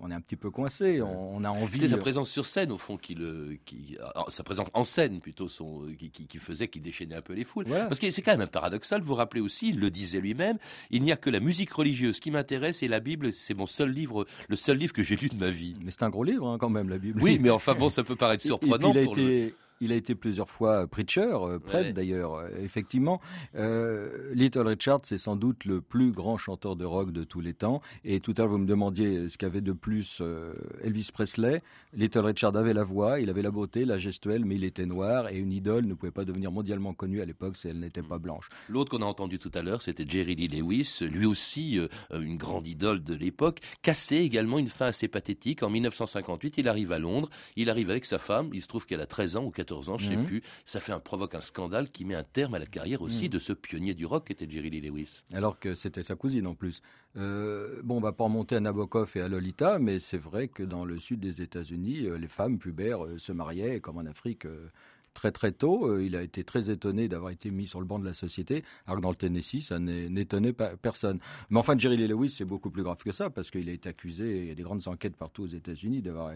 on 0.00 0.10
est 0.10 0.14
un 0.14 0.20
petit 0.20 0.36
peu 0.36 0.50
coincé, 0.50 1.00
on, 1.02 1.42
a 1.44 1.50
envie... 1.50 1.74
C'était 1.74 1.88
sa 1.88 1.96
présence 1.98 2.30
sur 2.30 2.46
scène, 2.46 2.70
au 2.72 2.78
fond, 2.78 2.96
qui 2.96 3.14
le, 3.14 3.56
qui, 3.64 3.96
ah, 4.14 4.24
sa 4.28 4.42
présence 4.42 4.68
en 4.74 4.84
scène 4.84 5.20
plutôt, 5.20 5.48
son, 5.48 5.86
qui, 5.98 6.10
qui- 6.10 6.26
qui 6.26 6.38
faisait, 6.38 6.68
qui 6.68 6.80
déchaînait 6.80 7.14
un 7.16 7.22
peu 7.22 7.32
les 7.34 7.44
foules. 7.44 7.64
Parce 7.66 7.98
que 8.00 8.10
c'est 8.10 8.22
quand 8.22 8.32
même 8.32 8.40
un 8.42 8.46
paradoxal. 8.46 9.00
Vous 9.00 9.08
vous 9.08 9.14
rappelez 9.14 9.40
aussi, 9.40 9.68
il 9.70 9.80
le 9.80 9.90
disait 9.90 10.20
lui-même, 10.20 10.58
il 10.90 11.02
n'y 11.02 11.12
a 11.12 11.16
que 11.16 11.30
la 11.30 11.40
musique 11.40 11.72
religieuse 11.72 12.20
qui 12.20 12.30
m'intéresse 12.30 12.82
et 12.82 12.88
la 12.88 13.00
Bible, 13.00 13.32
c'est 13.32 13.54
mon 13.54 13.66
seul 13.66 13.90
livre, 13.90 14.26
le 14.48 14.56
seul 14.56 14.76
livre 14.76 14.92
que 14.92 15.02
j'ai 15.02 15.16
lu 15.16 15.28
de 15.28 15.36
ma 15.36 15.50
vie. 15.50 15.74
Mais 15.82 15.90
c'est 15.90 16.02
un 16.02 16.10
gros 16.10 16.24
livre 16.24 16.46
hein, 16.48 16.58
quand 16.58 16.70
même, 16.70 16.88
la 16.88 16.98
Bible. 16.98 17.20
Oui, 17.22 17.38
mais 17.40 17.50
enfin 17.58 17.74
bon, 17.74 17.90
ça 17.90 18.04
peut 18.04 18.16
paraître 18.16 18.44
Et- 18.46 18.48
et 18.48 18.56
puis 18.58 18.68
surprenant 18.68 18.92
il 18.92 18.98
a 18.98 19.04
pour 19.04 19.12
été, 19.18 19.46
le- 19.46 19.54
il 19.80 19.92
a 19.92 19.94
été 19.96 20.14
plusieurs 20.14 20.48
fois 20.50 20.86
preacher, 20.86 21.20
euh, 21.32 21.58
prêtre 21.58 21.86
Ouais. 21.88 21.92
d'ailleurs, 21.92 22.34
euh, 22.34 22.48
effectivement. 22.62 23.20
Euh, 23.54 24.32
Little 24.34 24.66
Richard, 24.66 25.00
c'est 25.04 25.18
sans 25.18 25.36
doute 25.36 25.64
le 25.64 25.80
plus 25.80 26.12
grand 26.12 26.36
chanteur 26.36 26.76
de 26.76 26.84
rock 26.84 27.12
de 27.12 27.24
tous 27.24 27.40
les 27.40 27.54
temps. 27.54 27.80
Et 28.04 28.20
tout 28.20 28.34
à 28.36 28.42
l'heure, 28.42 28.48
vous 28.50 28.58
me 28.58 28.66
demandiez 28.66 29.28
ce 29.28 29.38
qu'avait 29.38 29.60
de 29.60 29.72
plus 29.72 30.18
euh, 30.20 30.52
Elvis 30.82 31.10
Presley. 31.12 31.62
Little 31.94 32.20
Richard 32.20 32.56
avait 32.56 32.74
la 32.74 32.84
voix, 32.84 33.20
il 33.20 33.30
avait 33.30 33.42
la 33.42 33.50
beauté, 33.50 33.84
la 33.84 33.98
gestuelle, 33.98 34.44
mais 34.44 34.56
il 34.56 34.64
était 34.64 34.86
noir 34.86 35.28
et 35.28 35.38
une 35.38 35.52
idole 35.52 35.86
ne 35.86 35.94
pouvait 35.94 36.12
pas 36.12 36.24
devenir 36.24 36.50
mondialement 36.52 36.92
connue 36.94 37.20
à 37.20 37.24
l'époque 37.24 37.56
si 37.56 37.68
elle 37.68 37.78
n'était 37.80 38.02
pas 38.02 38.18
blanche. 38.18 38.48
L'autre 38.68 38.90
qu'on 38.90 39.02
a 39.02 39.06
entendu 39.06 39.38
tout 39.38 39.50
à 39.54 39.62
l'heure, 39.62 39.82
c'était 39.82 40.04
Jerry 40.06 40.34
Lee 40.34 40.48
Lewis, 40.48 40.98
lui 41.02 41.26
aussi 41.26 41.78
euh, 41.78 41.88
euh, 42.12 42.20
une 42.20 42.36
grande 42.36 42.66
idole 42.66 43.02
de 43.02 43.14
l'époque, 43.14 43.60
cassé 43.82 44.16
également 44.16 44.58
une 44.58 44.68
fin 44.68 44.86
assez 44.86 45.08
pathétique. 45.08 45.62
En 45.62 45.70
1958, 45.70 46.58
il 46.58 46.68
arrive 46.68 46.92
à 46.92 46.98
Londres, 46.98 47.30
il 47.56 47.70
arrive 47.70 47.90
avec 47.90 48.04
sa 48.04 48.18
femme, 48.18 48.50
il 48.52 48.62
se 48.62 48.66
trouve 48.68 48.86
qu'elle 48.86 49.00
a 49.00 49.06
13 49.06 49.36
ans 49.36 49.44
ou 49.44 49.50
14 49.50 49.67
ans, 49.72 49.98
je 49.98 50.06
ne 50.06 50.10
sais 50.10 50.16
Mhm. 50.16 50.26
plus. 50.26 50.42
Ça 50.64 50.80
fait 50.80 50.92
un, 50.92 51.00
provoque 51.00 51.34
un 51.34 51.40
scandale 51.40 51.90
qui 51.90 52.04
met 52.04 52.14
un 52.14 52.24
terme 52.24 52.54
à 52.54 52.58
la 52.58 52.66
carrière 52.66 53.02
aussi 53.02 53.24
Mhm. 53.24 53.30
de 53.30 53.38
ce 53.38 53.52
pionnier 53.52 53.94
du 53.94 54.06
rock 54.06 54.26
qu'était 54.26 54.48
Jerry 54.48 54.70
Lee 54.70 54.80
Lewis. 54.80 55.22
Alors 55.32 55.58
que 55.58 55.74
c'était 55.74 56.02
sa 56.02 56.14
cousine 56.16 56.46
en 56.46 56.54
plus. 56.54 56.82
Euh, 57.16 57.80
bon, 57.82 57.96
on 57.96 58.00
va 58.00 58.12
pas 58.12 58.24
remonter 58.24 58.56
à 58.56 58.60
Nabokov 58.60 59.12
et 59.16 59.20
à 59.20 59.28
Lolita, 59.28 59.78
mais 59.78 59.98
c'est 59.98 60.18
vrai 60.18 60.48
que 60.48 60.62
dans 60.62 60.84
le 60.84 60.98
sud 60.98 61.20
des 61.20 61.42
États-Unis, 61.42 62.06
euh, 62.06 62.18
les 62.18 62.28
femmes 62.28 62.58
pubères 62.58 63.04
euh, 63.04 63.18
se 63.18 63.32
mariaient, 63.32 63.80
comme 63.80 63.98
en 63.98 64.06
Afrique, 64.06 64.46
très 65.14 65.32
très 65.32 65.50
tôt. 65.50 65.98
Il 65.98 66.14
a 66.14 66.22
été 66.22 66.44
très 66.44 66.70
étonné 66.70 67.08
d'avoir 67.08 67.32
été 67.32 67.50
mis 67.50 67.66
sur 67.66 67.80
le 67.80 67.86
banc 67.86 67.98
de 67.98 68.04
la 68.04 68.12
société, 68.14 68.62
alors 68.86 68.98
que 68.98 69.02
dans 69.02 69.10
le 69.10 69.16
Tennessee, 69.16 69.62
ça 69.62 69.80
n'étonnait 69.80 70.52
personne. 70.52 71.18
Mais 71.50 71.58
enfin, 71.58 71.76
Jerry 71.76 71.96
Lee 71.96 72.06
Lewis, 72.06 72.30
c'est 72.30 72.44
beaucoup 72.44 72.70
plus 72.70 72.84
grave 72.84 72.98
que 73.02 73.10
ça, 73.10 73.28
parce 73.28 73.50
qu'il 73.50 73.68
a 73.68 73.72
été 73.72 73.88
accusé, 73.88 74.42
il 74.42 74.46
y 74.46 74.50
a 74.50 74.54
des 74.54 74.62
grandes 74.62 74.86
enquêtes 74.86 75.16
partout 75.16 75.42
aux 75.42 75.46
États-Unis, 75.48 76.02
d'avoir 76.02 76.32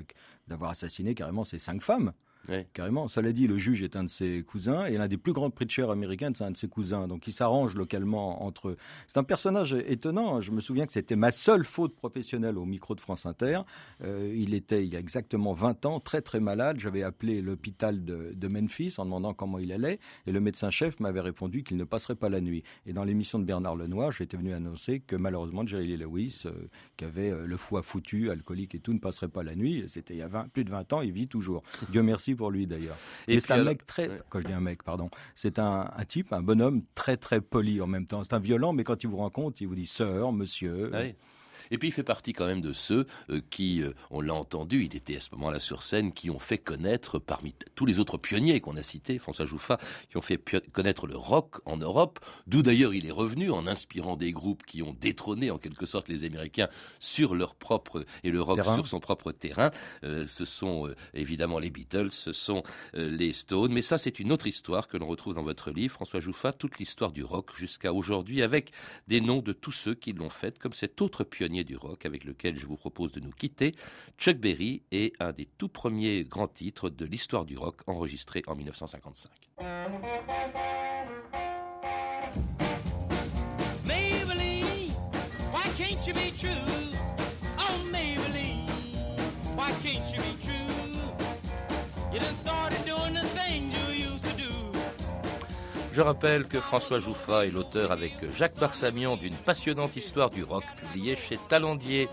d'avoir 0.48 0.70
assassiné 0.72 1.14
carrément 1.14 1.44
ses 1.44 1.60
cinq 1.60 1.80
femmes. 1.80 2.12
Ouais. 2.48 2.66
Carrément. 2.72 3.09
Cela 3.09 3.33
dit, 3.33 3.46
le 3.46 3.57
juge 3.57 3.83
est 3.83 3.96
un 3.96 4.05
de 4.05 4.09
ses 4.09 4.42
cousins 4.42 4.85
et 4.87 4.96
l'un 4.96 5.09
des 5.09 5.16
plus 5.16 5.33
grands 5.33 5.50
preachers 5.50 5.90
américains, 5.90 6.31
c'est 6.35 6.44
un 6.44 6.50
de 6.50 6.57
ses 6.57 6.68
cousins. 6.68 7.07
Donc, 7.07 7.26
il 7.26 7.33
s'arrange 7.33 7.76
localement 7.76 8.44
entre 8.44 8.70
eux. 8.70 8.76
C'est 9.07 9.18
un 9.18 9.24
personnage 9.24 9.74
étonnant. 9.87 10.40
Je 10.40 10.50
me 10.50 10.61
souviens 10.61 10.87
que 10.87 10.92
c'était 10.92 11.16
ma 11.16 11.31
seule 11.31 11.64
faute 11.64 11.94
professionnelle 11.94 12.59
au 12.59 12.64
micro 12.64 12.94
de 12.94 13.00
France 13.00 13.26
Inter. 13.26 13.61
Euh, 14.02 14.33
il 14.35 14.55
était, 14.55 14.85
il 14.85 14.92
y 14.92 14.96
a 14.96 15.00
exactement 15.00 15.52
20 15.52 15.87
ans, 15.87 16.00
très 16.00 16.20
très 16.20 16.40
malade. 16.40 16.78
J'avais 16.78 17.02
appelé 17.02 17.40
l'hôpital 17.40 18.05
de, 18.05 18.48
Memphis 18.48 18.96
en 18.98 19.05
demandant 19.05 19.33
comment 19.33 19.59
il 19.59 19.72
allait 19.72 19.98
et 20.26 20.33
le 20.33 20.40
médecin-chef 20.40 21.00
m'avait 21.00 21.20
répondu 21.20 21.62
qu'il 21.62 21.78
ne 21.78 21.85
passerait 21.85 22.16
pas 22.16 22.28
la 22.28 22.40
nuit. 22.40 22.64
Et 22.87 22.92
dans 22.92 23.05
l'émission 23.05 23.38
de 23.38 23.44
Bernard 23.44 23.76
Lenoir, 23.76 24.11
j'étais 24.11 24.37
venu 24.37 24.52
annoncer 24.52 25.00
que 25.00 25.16
malheureusement, 25.16 25.66
Jerry 25.66 25.96
Lewis, 25.96 26.42
euh, 26.46 26.52
qui 26.96 27.05
avait 27.05 27.31
euh, 27.31 27.46
le 27.46 27.57
foie 27.57 27.83
foutu, 27.83 28.31
alcoolique 28.31 28.74
et 28.74 28.81
tout, 28.81 28.92
ne 28.92 28.98
passerait 28.98 29.28
pas 29.28 29.42
la 29.42 29.55
nuit. 29.55 29.85
C'était 29.87 30.14
il 30.14 30.18
y 30.18 30.22
a 30.22 30.28
20 30.28 30.48
plus 30.52 30.64
de 30.64 30.70
20 30.70 30.92
ans, 30.92 31.00
il 31.00 31.12
vit 31.12 31.28
toujours. 31.28 31.62
Dieu 31.90 32.02
merci, 32.02 32.31
pour 32.34 32.50
lui 32.50 32.66
d'ailleurs. 32.66 32.96
Et 33.28 33.40
c'est 33.40 33.50
un 33.52 33.54
alors- 33.56 33.66
mec 33.66 33.86
très, 33.86 34.10
quand 34.28 34.40
je 34.40 34.46
dis 34.46 34.52
un 34.52 34.60
mec, 34.60 34.82
pardon, 34.82 35.10
c'est 35.34 35.58
un, 35.58 35.90
un 35.96 36.04
type, 36.04 36.32
un 36.32 36.42
bonhomme 36.42 36.82
très 36.94 37.16
très 37.16 37.40
poli 37.40 37.80
en 37.80 37.86
même 37.86 38.06
temps. 38.06 38.22
C'est 38.24 38.34
un 38.34 38.38
violent, 38.40 38.72
mais 38.72 38.84
quand 38.84 39.02
il 39.04 39.08
vous 39.08 39.16
rencontre, 39.18 39.62
il 39.62 39.68
vous 39.68 39.74
dit 39.74 39.86
sœur, 39.86 40.32
monsieur. 40.32 40.90
Ah 40.92 41.00
oui. 41.02 41.14
Et 41.72 41.78
puis 41.78 41.88
il 41.88 41.92
fait 41.92 42.02
partie 42.02 42.35
quand 42.35 42.46
même 42.46 42.61
de 42.61 42.74
ceux 42.74 43.06
euh, 43.30 43.40
qui, 43.50 43.82
euh, 43.82 43.94
on 44.11 44.20
l'a 44.20 44.35
entendu, 44.35 44.85
il 44.85 44.94
était 44.94 45.16
à 45.16 45.20
ce 45.20 45.30
moment-là 45.32 45.58
sur 45.58 45.82
scène, 45.82 46.12
qui 46.12 46.28
ont 46.28 46.38
fait 46.38 46.58
connaître, 46.58 47.18
parmi 47.18 47.54
tous 47.74 47.87
les 47.87 47.98
autres 47.98 48.18
pionniers 48.18 48.61
qu'on 48.61 48.76
a 48.76 48.82
cités, 48.82 49.16
François 49.16 49.46
Jouffa, 49.46 49.78
qui 50.11 50.18
ont 50.18 50.22
fait 50.22 50.38
connaître 50.70 51.06
le 51.06 51.16
rock 51.16 51.61
en 51.64 51.78
Europe, 51.78 52.20
d'où 52.46 52.62
d'ailleurs 52.62 52.92
il 52.92 53.06
est 53.06 53.11
revenu 53.11 53.50
en 53.50 53.66
inspirant 53.66 54.16
des 54.16 54.32
groupes 54.32 54.64
qui 54.66 54.82
ont 54.82 54.92
détrôné 55.00 55.50
en 55.50 55.56
quelque 55.56 55.87
sorte 55.87 56.11
les 56.11 56.24
Américains 56.24 56.68
sur 57.00 57.35
leur 57.35 57.54
propre, 57.54 58.04
et 58.22 58.30
le 58.30 58.42
rock 58.42 58.56
Terrain. 58.56 58.74
sur 58.74 58.87
son 58.87 59.00
propre 59.00 59.32
terrain. 59.32 59.70
Euh, 60.04 60.26
ce 60.28 60.44
sont 60.44 60.87
euh, 60.87 60.94
évidemment 61.14 61.58
les 61.58 61.70
Beatles, 61.70 62.11
ce 62.11 62.35
sont 62.35 62.62
euh, 62.94 63.08
les 63.08 63.32
Stones, 63.32 63.72
mais 63.72 63.82
ça 63.82 63.96
c'est 63.96 64.20
une 64.20 64.30
autre 64.30 64.46
histoire 64.46 64.88
que 64.88 64.98
l'on 64.98 65.06
retrouve 65.06 65.32
dans 65.32 65.42
votre 65.42 65.70
livre, 65.70 65.94
François 65.94 66.20
Jouffa, 66.20 66.52
toute 66.52 66.78
l'histoire 66.78 67.12
du 67.12 67.24
rock 67.24 67.50
jusqu'à 67.56 67.94
aujourd'hui, 67.94 68.42
avec 68.42 68.72
des 69.08 69.22
noms 69.22 69.40
de 69.40 69.54
tous 69.54 69.72
ceux 69.72 69.94
qui 69.94 70.12
l'ont 70.12 70.28
fait, 70.28 70.58
comme 70.58 70.74
cet 70.74 71.00
autre 71.00 71.24
pionnier 71.24 71.62
du 71.64 71.77
rock 71.77 72.07
avec 72.07 72.25
lequel 72.25 72.59
je 72.59 72.66
vous 72.66 72.77
propose 72.77 73.12
de 73.12 73.20
nous 73.20 73.31
quitter. 73.31 73.72
Chuck 74.18 74.38
Berry 74.38 74.83
est 74.90 75.12
un 75.20 75.33
des 75.33 75.46
tout 75.59 75.68
premiers 75.68 76.25
grands 76.25 76.48
titres 76.48 76.90
de 76.90 77.05
l'histoire 77.05 77.44
du 77.44 77.57
rock 77.57 77.81
enregistré 77.87 78.42
en 78.46 78.55
1955. 78.55 79.31
Maybelline, 83.87 84.90
why 85.53 85.64
can't 85.77 86.07
you 86.07 86.14
be 86.14 86.31
true? 86.38 86.51
Oh, 87.59 87.81
Maybelline, 87.90 88.68
why 89.57 89.70
can't 89.83 90.07
you 90.12 90.20
be 90.20 90.37
true? 90.42 90.53
You 92.12 92.18
done 92.18 92.35
started 92.35 92.81
Je 95.94 96.00
rappelle 96.00 96.46
que 96.46 96.59
François 96.59 97.00
Jouffa 97.00 97.44
est 97.44 97.50
l'auteur 97.50 97.92
avec 97.92 98.14
Jacques 98.38 98.59
Barsamian 98.59 99.18
d'une 99.18 99.35
passionnante 99.35 99.94
histoire 99.94 100.31
du 100.31 100.42
rock 100.42 100.64
publiée 100.78 101.16
chez 101.16 101.38
Talandier 101.50 102.09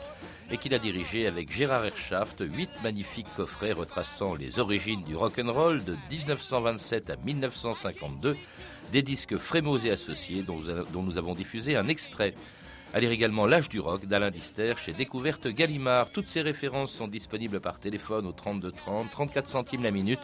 et 0.51 0.57
qu'il 0.57 0.73
a 0.73 0.79
dirigé 0.79 1.27
avec 1.27 1.49
Gérard 1.49 1.85
Herschaft 1.85 2.41
huit 2.41 2.69
magnifiques 2.83 3.33
coffrets 3.37 3.71
retraçant 3.71 4.35
les 4.35 4.59
origines 4.59 5.01
du 5.03 5.15
rock 5.15 5.39
and 5.39 5.53
roll 5.53 5.81
de 5.85 5.95
1927 6.11 7.09
à 7.09 7.15
1952, 7.23 8.35
des 8.91 9.01
disques 9.01 9.37
Frémaux 9.37 9.77
et 9.77 9.91
associés 9.91 10.43
dont, 10.43 10.59
dont 10.91 11.03
nous 11.03 11.17
avons 11.17 11.33
diffusé 11.33 11.77
un 11.77 11.87
extrait. 11.87 12.33
À 12.93 12.99
lire 12.99 13.11
également 13.11 13.45
L'âge 13.45 13.69
du 13.69 13.79
rock 13.79 14.07
d'Alain 14.07 14.31
Dister 14.31 14.73
chez 14.75 14.91
Découverte 14.91 15.47
Gallimard. 15.47 16.11
Toutes 16.11 16.27
ces 16.27 16.41
références 16.41 16.91
sont 16.91 17.07
disponibles 17.07 17.61
par 17.61 17.79
téléphone 17.79 18.27
au 18.27 18.33
32 18.33 18.73
30, 18.73 19.09
34 19.09 19.47
centimes 19.47 19.83
la 19.83 19.91
minute 19.91 20.19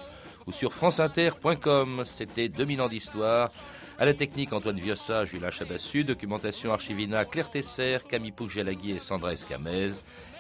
ou 0.48 0.52
sur 0.52 0.74
franceinter.com. 0.74 2.04
C'était 2.06 2.50
2000 2.50 2.82
ans 2.82 2.88
d'histoire. 2.88 3.52
À 3.98 4.06
la 4.06 4.14
technique, 4.14 4.52
Antoine 4.52 4.80
Viossa, 4.80 5.26
Julien 5.26 5.52
Chabassu, 5.52 6.04
documentation 6.04 6.74
Archivina, 6.74 7.24
Claire 7.24 7.50
Tesser, 7.50 8.00
Camille 8.10 8.32
Pougelagui 8.32 8.92
et 8.92 9.00
Sandra 9.00 9.34
Escamez. 9.34 9.92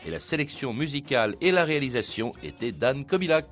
Et 0.06 0.12
la 0.12 0.20
sélection 0.20 0.74
musicale 0.74 1.36
et 1.42 1.52
la 1.52 1.64
réalisation 1.64 2.34
étaient 2.44 2.74
d'Anne 2.74 3.06
Kobilac. 3.06 3.46